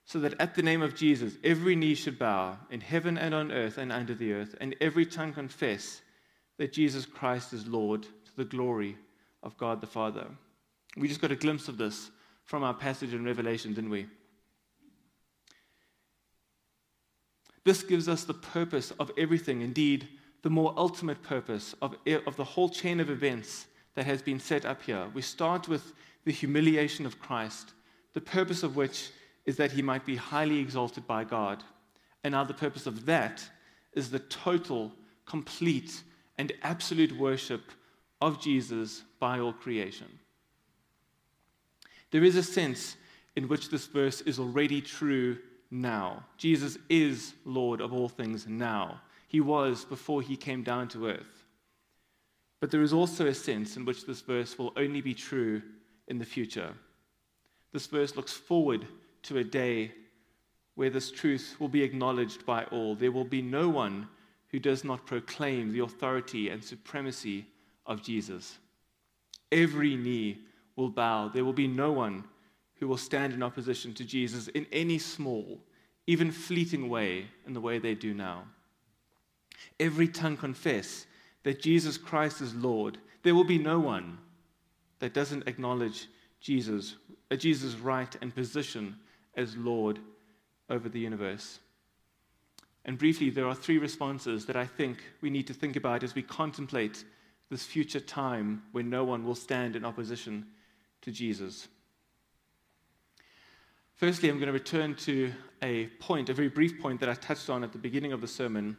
so 0.07 0.19
that 0.21 0.41
at 0.41 0.55
the 0.55 0.63
name 0.63 0.81
of 0.81 0.95
Jesus 0.95 1.35
every 1.45 1.77
knee 1.77 1.95
should 1.95 2.19
bow 2.19 2.57
in 2.71 2.81
heaven 2.81 3.19
and 3.19 3.35
on 3.35 3.53
earth 3.53 3.77
and 3.77 3.93
under 3.93 4.15
the 4.15 4.33
earth, 4.33 4.55
and 4.63 4.75
every 4.81 5.05
tongue 5.05 5.35
confess 5.35 6.01
that 6.57 6.73
Jesus 6.73 7.05
Christ 7.05 7.53
is 7.53 7.67
Lord 7.67 8.03
to 8.03 8.37
the 8.37 8.47
glory 8.47 8.97
of 9.43 9.59
God 9.59 9.83
the 9.83 9.87
Father. 9.87 10.27
We 10.97 11.07
just 11.07 11.21
got 11.21 11.33
a 11.33 11.37
glimpse 11.37 11.69
of 11.69 11.77
this 11.77 12.11
from 12.45 12.63
our 12.65 12.75
passage 12.75 13.13
in 13.13 13.27
Revelation, 13.27 13.75
didn't 13.75 13.91
we? 13.91 14.07
This 17.67 17.83
gives 17.83 18.09
us 18.09 18.23
the 18.23 18.33
purpose 18.33 18.93
of 19.01 19.11
everything, 19.19 19.61
indeed, 19.61 20.07
the 20.43 20.51
more 20.51 20.73
ultimate 20.77 21.21
purpose 21.21 21.75
of, 21.83 21.97
of 22.25 22.37
the 22.37 22.45
whole 22.45 22.69
chain 22.69 23.01
of 23.01 23.11
events 23.11 23.67
that 23.97 24.07
has 24.07 24.23
been 24.23 24.39
set 24.39 24.65
up 24.65 24.85
here. 24.85 25.09
We 25.15 25.23
start 25.23 25.67
with 25.67 25.93
the 26.25 26.31
humiliation 26.31 27.07
of 27.07 27.19
Christ, 27.19 27.73
the 28.13 28.21
purpose 28.21 28.63
of 28.63 28.77
which 28.77 29.11
is 29.47 29.57
that 29.57 29.73
he 29.73 29.83
might 29.83 30.07
be 30.07 30.15
highly 30.15 30.61
exalted 30.61 31.09
by 31.09 31.25
God. 31.25 31.65
And 32.23 32.31
now 32.31 32.45
the 32.45 32.55
purpose 32.55 32.87
of 32.87 33.05
that 33.07 33.43
is 33.95 34.13
the 34.13 34.21
total, 34.21 34.93
complete, 35.25 36.05
and 36.39 36.53
absolute 36.63 37.19
worship 37.19 37.73
of 38.21 38.41
Jesus 38.41 39.03
by 39.19 39.41
all 39.41 39.53
creation. 39.53 40.21
There 42.13 42.23
is 42.23 42.37
a 42.37 42.45
sense 42.45 42.97
in 43.35 43.49
which 43.49 43.71
this 43.71 43.87
verse 43.87 44.21
is 44.21 44.39
already 44.39 44.81
true 44.81 45.39
now. 45.71 46.25
Jesus 46.37 46.79
is 46.89 47.35
Lord 47.45 47.81
of 47.81 47.93
all 47.93 48.09
things 48.09 48.47
now. 48.47 49.01
He 49.29 49.41
was 49.41 49.85
before 49.85 50.23
he 50.23 50.37
came 50.37 50.63
down 50.63 50.89
to 50.89 51.09
earth. 51.09 51.45
But 52.61 52.71
there 52.71 52.83
is 52.83 52.93
also 52.93 53.27
a 53.27 53.35
sense 53.35 53.77
in 53.77 53.85
which 53.85 54.07
this 54.07 54.21
verse 54.21 54.59
will 54.59 54.73
only 54.77 55.01
be 55.01 55.15
true 55.15 55.63
in 56.09 56.19
the 56.19 56.25
future. 56.25 56.73
This 57.73 57.87
verse 57.87 58.17
looks 58.17 58.33
forward 58.33 58.87
to 59.25 59.39
a 59.39 59.45
day 59.45 59.93
where 60.77 60.91
this 60.91 61.11
truth 61.11 61.57
will 61.59 61.69
be 61.69 61.83
acknowledged 61.83 62.47
by 62.47 62.65
all. 62.65 62.95
There 62.95 63.13
will 63.13 63.25
be 63.25 63.43
no 63.43 63.69
one 63.69 64.09
who 64.49 64.59
does 64.59 64.85
not 64.85 65.07
proclaim 65.07 65.73
the 65.73 65.81
authority 65.81 66.49
and 66.49 66.63
supremacy 66.63 67.47
of 67.85 68.03
Jesus. 68.03 68.59
Every 69.53 69.97
knee 69.97 70.39
will 70.77 70.91
bow. 70.91 71.29
There 71.29 71.45
will 71.45 71.53
be 71.53 71.69
no 71.69 71.93
one 71.93 72.25
who 72.79 72.89
will 72.89 72.97
stand 72.97 73.33
in 73.33 73.43
opposition 73.43 73.95
to 73.95 74.05
Jesus 74.05 74.49
in 74.49 74.67
any 74.73 74.99
small, 74.99 75.61
even 76.07 76.31
fleeting 76.31 76.89
way 76.89 77.27
in 77.47 77.53
the 77.53 77.61
way 77.61 77.79
they 77.79 77.95
do 77.95 78.15
now. 78.15 78.45
Every 79.81 80.09
tongue 80.09 80.37
confess 80.37 81.07
that 81.43 81.63
Jesus 81.63 81.97
Christ 81.97 82.41
is 82.41 82.55
Lord. 82.55 82.99
There 83.23 83.35
will 83.35 83.45
be 83.45 83.59
no 83.59 83.79
one 83.79 84.19
that 84.99 85.15
doesn't 85.15 85.49
acknowledge 85.49 86.09
Jesus, 86.41 86.97
uh, 87.31 87.37
Jesus' 87.37 87.75
right 87.75 88.15
and 88.21 88.35
position 88.35 88.97
as 89.37 89.57
Lord 89.57 89.99
over 90.71 90.89
the 90.89 91.01
universe. 91.01 91.61
And 92.85 92.99
briefly, 92.99 93.31
there 93.31 93.49
are 93.49 93.55
three 93.55 93.79
responses 93.79 94.47
that 94.47 94.57
I 94.57 94.65
think 94.65 94.99
we 95.21 95.31
need 95.31 95.47
to 95.49 95.55
think 95.55 95.77
about 95.77 96.03
as 96.05 96.15
we 96.15 96.23
contemplate 96.23 97.05
this 97.51 97.65
future 97.65 98.01
time 98.01 98.63
when 98.73 98.89
no 98.89 99.05
one 99.05 99.25
will 99.25 99.35
stand 99.35 99.77
in 99.77 99.85
opposition 99.85 100.47
to 101.03 101.11
Jesus. 101.11 101.69
Firstly, 103.97 104.29
I'm 104.29 104.37
going 104.37 104.49
to 104.49 104.53
return 104.53 104.95
to 104.97 105.33
a 105.63 105.87
point, 106.01 106.29
a 106.29 106.35
very 106.35 106.51
brief 106.51 106.79
point 106.79 107.01
that 107.01 107.09
I 107.09 107.15
touched 107.15 107.49
on 107.49 107.65
at 107.65 107.73
the 107.73 107.79
beginning 107.79 108.13
of 108.13 108.21
the 108.21 108.29
sermon, 108.29 108.77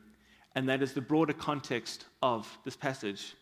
and 0.53 0.69
that 0.69 0.83
is 0.83 0.93
the 0.93 1.01
broader 1.01 1.33
context 1.33 2.05
of 2.21 2.47
this 2.63 2.75
passage. 2.75 3.33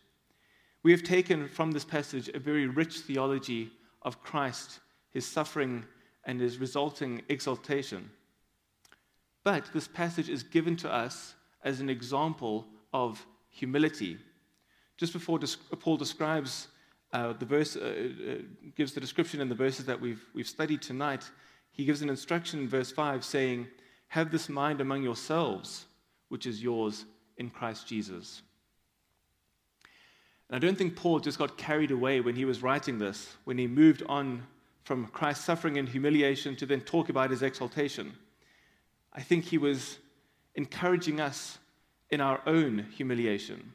We 0.84 0.92
have 0.94 1.04
taken 1.04 1.50
from 1.50 1.74
this 1.74 1.84
passage 1.84 2.30
a 2.30 2.40
very 2.40 2.68
rich 2.68 3.00
theology 3.00 3.74
of 4.04 4.24
Christ, 4.24 4.80
his 5.12 5.26
suffering, 5.26 5.84
and 6.24 6.40
his 6.40 6.60
resulting 6.60 7.24
exaltation. 7.28 8.10
But 9.44 9.70
this 9.74 9.90
passage 9.90 10.30
is 10.30 10.44
given 10.44 10.78
to 10.78 10.90
us 10.90 11.34
as 11.66 11.82
an 11.82 11.90
example 11.90 12.68
of 12.94 13.26
humility. 13.50 14.18
Just 14.96 15.12
before 15.12 15.40
Paul 15.80 15.98
describes 15.98 16.70
uh, 17.12 17.34
the 17.34 17.46
verse, 17.46 17.76
uh, 17.76 17.82
uh, 17.82 18.36
gives 18.78 18.94
the 18.94 19.02
description 19.02 19.42
in 19.42 19.50
the 19.50 19.56
verses 19.56 19.86
that 19.88 20.00
we've, 20.00 20.24
we've 20.34 20.48
studied 20.48 20.82
tonight, 20.82 21.30
he 21.76 21.84
gives 21.84 22.02
an 22.02 22.10
instruction 22.10 22.62
in 22.62 22.70
verse 22.70 22.90
5 22.90 23.24
saying, 23.26 23.68
Have 24.08 24.32
this 24.32 24.48
mind 24.48 24.80
among 24.80 25.04
yourselves, 25.04 25.86
which 26.30 26.48
is 26.48 26.64
yours 26.64 27.04
in 27.38 27.50
Christ 27.50 27.86
Jesus. 27.86 28.42
And 30.48 30.56
I 30.56 30.60
don't 30.60 30.78
think 30.78 30.96
Paul 30.96 31.20
just 31.20 31.38
got 31.38 31.58
carried 31.58 31.92
away 31.92 32.22
when 32.22 32.36
he 32.36 32.46
was 32.46 32.64
writing 32.64 32.98
this, 32.98 33.36
when 33.44 33.58
he 33.58 33.68
moved 33.68 34.04
on 34.08 34.48
from 34.86 35.08
Christ's 35.08 35.44
suffering 35.44 35.78
and 35.78 35.90
humiliation 35.90 36.56
to 36.58 36.66
then 36.66 36.80
talk 36.80 37.10
about 37.10 37.32
his 37.32 37.42
exaltation. 37.42 38.14
I 39.12 39.22
think 39.22 39.44
he 39.44 39.58
was 39.58 39.98
encouraging 40.56 41.20
us 41.20 41.58
in 42.10 42.22
our 42.22 42.40
own 42.46 42.88
humiliation. 42.96 43.74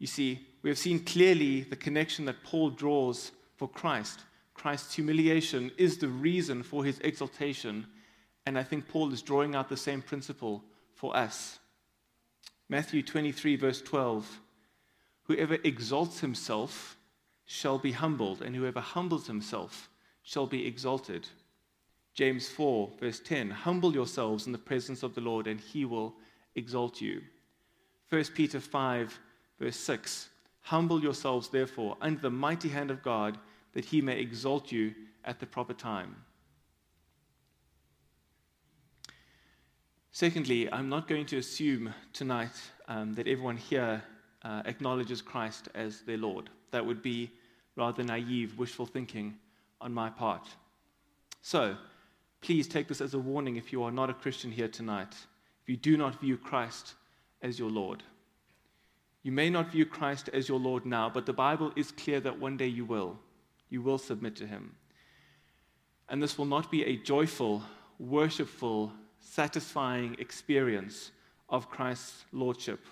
You 0.00 0.08
see, 0.08 0.44
we 0.62 0.70
have 0.70 0.78
seen 0.78 1.04
clearly 1.04 1.60
the 1.60 1.76
connection 1.76 2.24
that 2.24 2.42
Paul 2.42 2.70
draws 2.70 3.30
for 3.56 3.68
Christ 3.68 4.22
Christ's 4.60 4.94
humiliation 4.94 5.70
is 5.78 5.96
the 5.96 6.08
reason 6.08 6.62
for 6.62 6.84
his 6.84 6.98
exaltation. 6.98 7.86
And 8.44 8.58
I 8.58 8.62
think 8.62 8.88
Paul 8.88 9.10
is 9.10 9.22
drawing 9.22 9.54
out 9.54 9.70
the 9.70 9.76
same 9.76 10.02
principle 10.02 10.62
for 10.92 11.16
us. 11.16 11.58
Matthew 12.68 13.02
23, 13.02 13.56
verse 13.56 13.80
12 13.80 14.40
Whoever 15.22 15.56
exalts 15.64 16.20
himself 16.20 16.98
shall 17.46 17.78
be 17.78 17.92
humbled, 17.92 18.42
and 18.42 18.54
whoever 18.54 18.80
humbles 18.80 19.26
himself 19.26 19.88
shall 20.24 20.46
be 20.46 20.66
exalted. 20.66 21.26
James 22.12 22.46
4, 22.50 22.90
verse 23.00 23.18
10 23.20 23.48
Humble 23.48 23.94
yourselves 23.94 24.44
in 24.44 24.52
the 24.52 24.58
presence 24.58 25.02
of 25.02 25.14
the 25.14 25.22
Lord, 25.22 25.46
and 25.46 25.58
he 25.58 25.86
will 25.86 26.16
exalt 26.54 27.00
you. 27.00 27.22
1 28.10 28.24
Peter 28.34 28.60
5, 28.60 29.18
verse 29.58 29.76
6 29.76 30.28
Humble 30.60 31.00
yourselves, 31.00 31.48
therefore, 31.48 31.96
under 32.02 32.20
the 32.20 32.30
mighty 32.30 32.68
hand 32.68 32.90
of 32.90 33.02
God 33.02 33.38
that 33.72 33.84
he 33.84 34.00
may 34.00 34.18
exalt 34.18 34.72
you 34.72 34.94
at 35.24 35.40
the 35.40 35.46
proper 35.46 35.74
time. 35.74 36.16
Secondly, 40.12 40.70
I'm 40.72 40.88
not 40.88 41.06
going 41.06 41.26
to 41.26 41.38
assume 41.38 41.94
tonight 42.12 42.60
um, 42.88 43.14
that 43.14 43.28
everyone 43.28 43.56
here 43.56 44.02
uh, 44.42 44.62
acknowledges 44.64 45.22
Christ 45.22 45.68
as 45.74 46.00
their 46.02 46.18
Lord. 46.18 46.50
That 46.72 46.84
would 46.84 47.00
be 47.00 47.30
rather 47.76 48.02
naive, 48.02 48.58
wishful 48.58 48.86
thinking 48.86 49.36
on 49.80 49.94
my 49.94 50.10
part. 50.10 50.48
So, 51.42 51.76
please 52.40 52.66
take 52.66 52.88
this 52.88 53.00
as 53.00 53.14
a 53.14 53.18
warning 53.18 53.56
if 53.56 53.72
you 53.72 53.82
are 53.84 53.92
not 53.92 54.10
a 54.10 54.14
Christian 54.14 54.50
here 54.50 54.68
tonight, 54.68 55.14
if 55.62 55.68
you 55.68 55.76
do 55.76 55.96
not 55.96 56.20
view 56.20 56.36
Christ 56.36 56.94
as 57.42 57.58
your 57.58 57.70
Lord. 57.70 58.02
You 59.22 59.32
may 59.32 59.48
not 59.48 59.70
view 59.70 59.86
Christ 59.86 60.28
as 60.32 60.48
your 60.48 60.58
Lord 60.58 60.84
now, 60.86 61.08
but 61.08 61.26
the 61.26 61.32
Bible 61.32 61.72
is 61.76 61.92
clear 61.92 62.20
that 62.20 62.38
one 62.38 62.56
day 62.56 62.66
you 62.66 62.84
will 62.84 63.18
you 63.70 63.80
will 63.80 63.98
submit 63.98 64.36
to 64.36 64.46
him. 64.46 64.74
And 66.08 66.22
this 66.22 66.36
will 66.36 66.44
not 66.44 66.70
be 66.70 66.84
a 66.84 66.96
joyful, 66.96 67.62
worshipful, 67.98 68.92
satisfying 69.20 70.16
experience 70.18 71.12
of 71.48 71.70
Christ's 71.70 72.24
Lordship, 72.32 72.84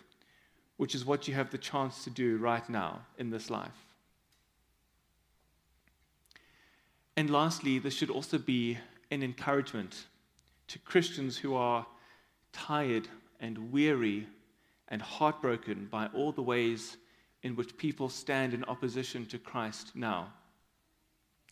which 0.76 0.94
is 0.94 1.04
what 1.04 1.26
you 1.26 1.34
have 1.34 1.50
the 1.50 1.58
chance 1.58 2.04
to 2.04 2.10
do 2.10 2.38
right 2.38 2.66
now 2.70 3.00
in 3.18 3.30
this 3.30 3.50
life. 3.50 3.86
And 7.16 7.28
lastly, 7.28 7.80
this 7.80 7.94
should 7.94 8.10
also 8.10 8.38
be 8.38 8.78
an 9.10 9.24
encouragement 9.24 10.04
to 10.68 10.78
Christians 10.78 11.36
who 11.36 11.56
are 11.56 11.84
tired 12.52 13.08
and 13.40 13.72
weary 13.72 14.28
and 14.88 15.02
heartbroken 15.02 15.88
by 15.90 16.06
all 16.14 16.30
the 16.30 16.42
ways 16.42 16.96
in 17.42 17.56
which 17.56 17.76
people 17.76 18.08
stand 18.08 18.54
in 18.54 18.62
opposition 18.64 19.26
to 19.26 19.38
Christ 19.38 19.96
now 19.96 20.32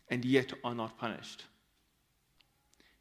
and 0.08 0.24
yet 0.24 0.52
are 0.64 0.74
not 0.74 0.98
punished. 0.98 1.44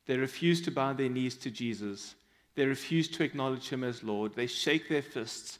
They 0.05 0.17
refuse 0.17 0.61
to 0.61 0.71
bow 0.71 0.93
their 0.93 1.09
knees 1.09 1.35
to 1.37 1.51
Jesus. 1.51 2.15
They 2.55 2.65
refuse 2.65 3.07
to 3.09 3.23
acknowledge 3.23 3.69
him 3.69 3.83
as 3.83 4.03
Lord. 4.03 4.35
They 4.35 4.47
shake 4.47 4.87
their 4.87 5.01
fists. 5.01 5.59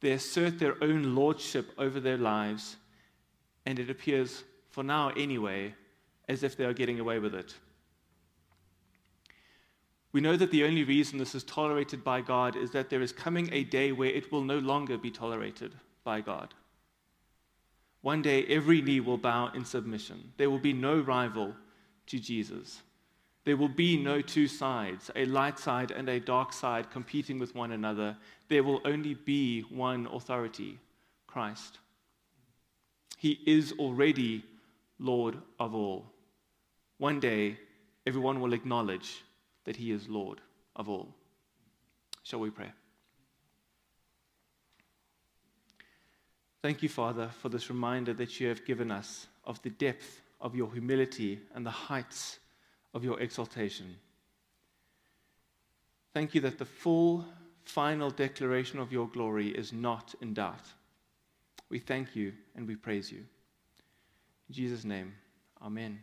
They 0.00 0.12
assert 0.12 0.58
their 0.58 0.82
own 0.82 1.14
lordship 1.14 1.70
over 1.78 2.00
their 2.00 2.16
lives. 2.16 2.76
And 3.64 3.78
it 3.78 3.90
appears, 3.90 4.42
for 4.70 4.82
now 4.82 5.10
anyway, 5.10 5.74
as 6.28 6.42
if 6.42 6.56
they 6.56 6.64
are 6.64 6.72
getting 6.72 7.00
away 7.00 7.18
with 7.18 7.34
it. 7.34 7.54
We 10.12 10.20
know 10.20 10.36
that 10.36 10.50
the 10.50 10.64
only 10.64 10.84
reason 10.84 11.18
this 11.18 11.34
is 11.34 11.44
tolerated 11.44 12.04
by 12.04 12.20
God 12.20 12.56
is 12.56 12.70
that 12.72 12.90
there 12.90 13.00
is 13.00 13.12
coming 13.12 13.48
a 13.52 13.64
day 13.64 13.92
where 13.92 14.10
it 14.10 14.30
will 14.30 14.44
no 14.44 14.58
longer 14.58 14.98
be 14.98 15.10
tolerated 15.10 15.74
by 16.04 16.20
God. 16.20 16.54
One 18.02 18.20
day, 18.20 18.44
every 18.46 18.82
knee 18.82 19.00
will 19.00 19.16
bow 19.16 19.50
in 19.54 19.64
submission. 19.64 20.32
There 20.36 20.50
will 20.50 20.58
be 20.58 20.72
no 20.72 21.00
rival 21.00 21.54
to 22.08 22.18
Jesus. 22.18 22.82
There 23.44 23.56
will 23.56 23.68
be 23.68 23.96
no 23.96 24.20
two 24.20 24.46
sides, 24.46 25.10
a 25.16 25.24
light 25.24 25.58
side 25.58 25.90
and 25.90 26.08
a 26.08 26.20
dark 26.20 26.52
side 26.52 26.90
competing 26.90 27.38
with 27.38 27.54
one 27.54 27.72
another. 27.72 28.16
There 28.48 28.62
will 28.62 28.80
only 28.84 29.14
be 29.14 29.62
one 29.62 30.06
authority 30.12 30.78
Christ. 31.26 31.78
He 33.18 33.40
is 33.46 33.72
already 33.78 34.44
Lord 34.98 35.38
of 35.58 35.74
all. 35.74 36.06
One 36.98 37.20
day, 37.20 37.58
everyone 38.06 38.40
will 38.40 38.52
acknowledge 38.52 39.24
that 39.64 39.76
He 39.76 39.90
is 39.90 40.08
Lord 40.08 40.40
of 40.76 40.88
all. 40.88 41.08
Shall 42.22 42.40
we 42.40 42.50
pray? 42.50 42.72
Thank 46.62 46.80
you, 46.80 46.88
Father, 46.88 47.28
for 47.40 47.48
this 47.48 47.68
reminder 47.68 48.14
that 48.14 48.38
you 48.38 48.48
have 48.48 48.64
given 48.64 48.92
us 48.92 49.26
of 49.44 49.60
the 49.62 49.70
depth 49.70 50.20
of 50.40 50.54
your 50.54 50.72
humility 50.72 51.40
and 51.56 51.66
the 51.66 51.70
heights 51.70 52.38
of 52.94 53.02
your 53.02 53.18
exaltation. 53.18 53.96
Thank 56.14 56.36
you 56.36 56.40
that 56.42 56.58
the 56.58 56.64
full, 56.64 57.24
final 57.64 58.10
declaration 58.10 58.78
of 58.78 58.92
your 58.92 59.08
glory 59.08 59.48
is 59.48 59.72
not 59.72 60.14
in 60.20 60.34
doubt. 60.34 60.66
We 61.68 61.80
thank 61.80 62.14
you 62.14 62.32
and 62.54 62.68
we 62.68 62.76
praise 62.76 63.10
you. 63.10 63.24
In 64.48 64.54
Jesus' 64.54 64.84
name, 64.84 65.14
amen. 65.60 65.98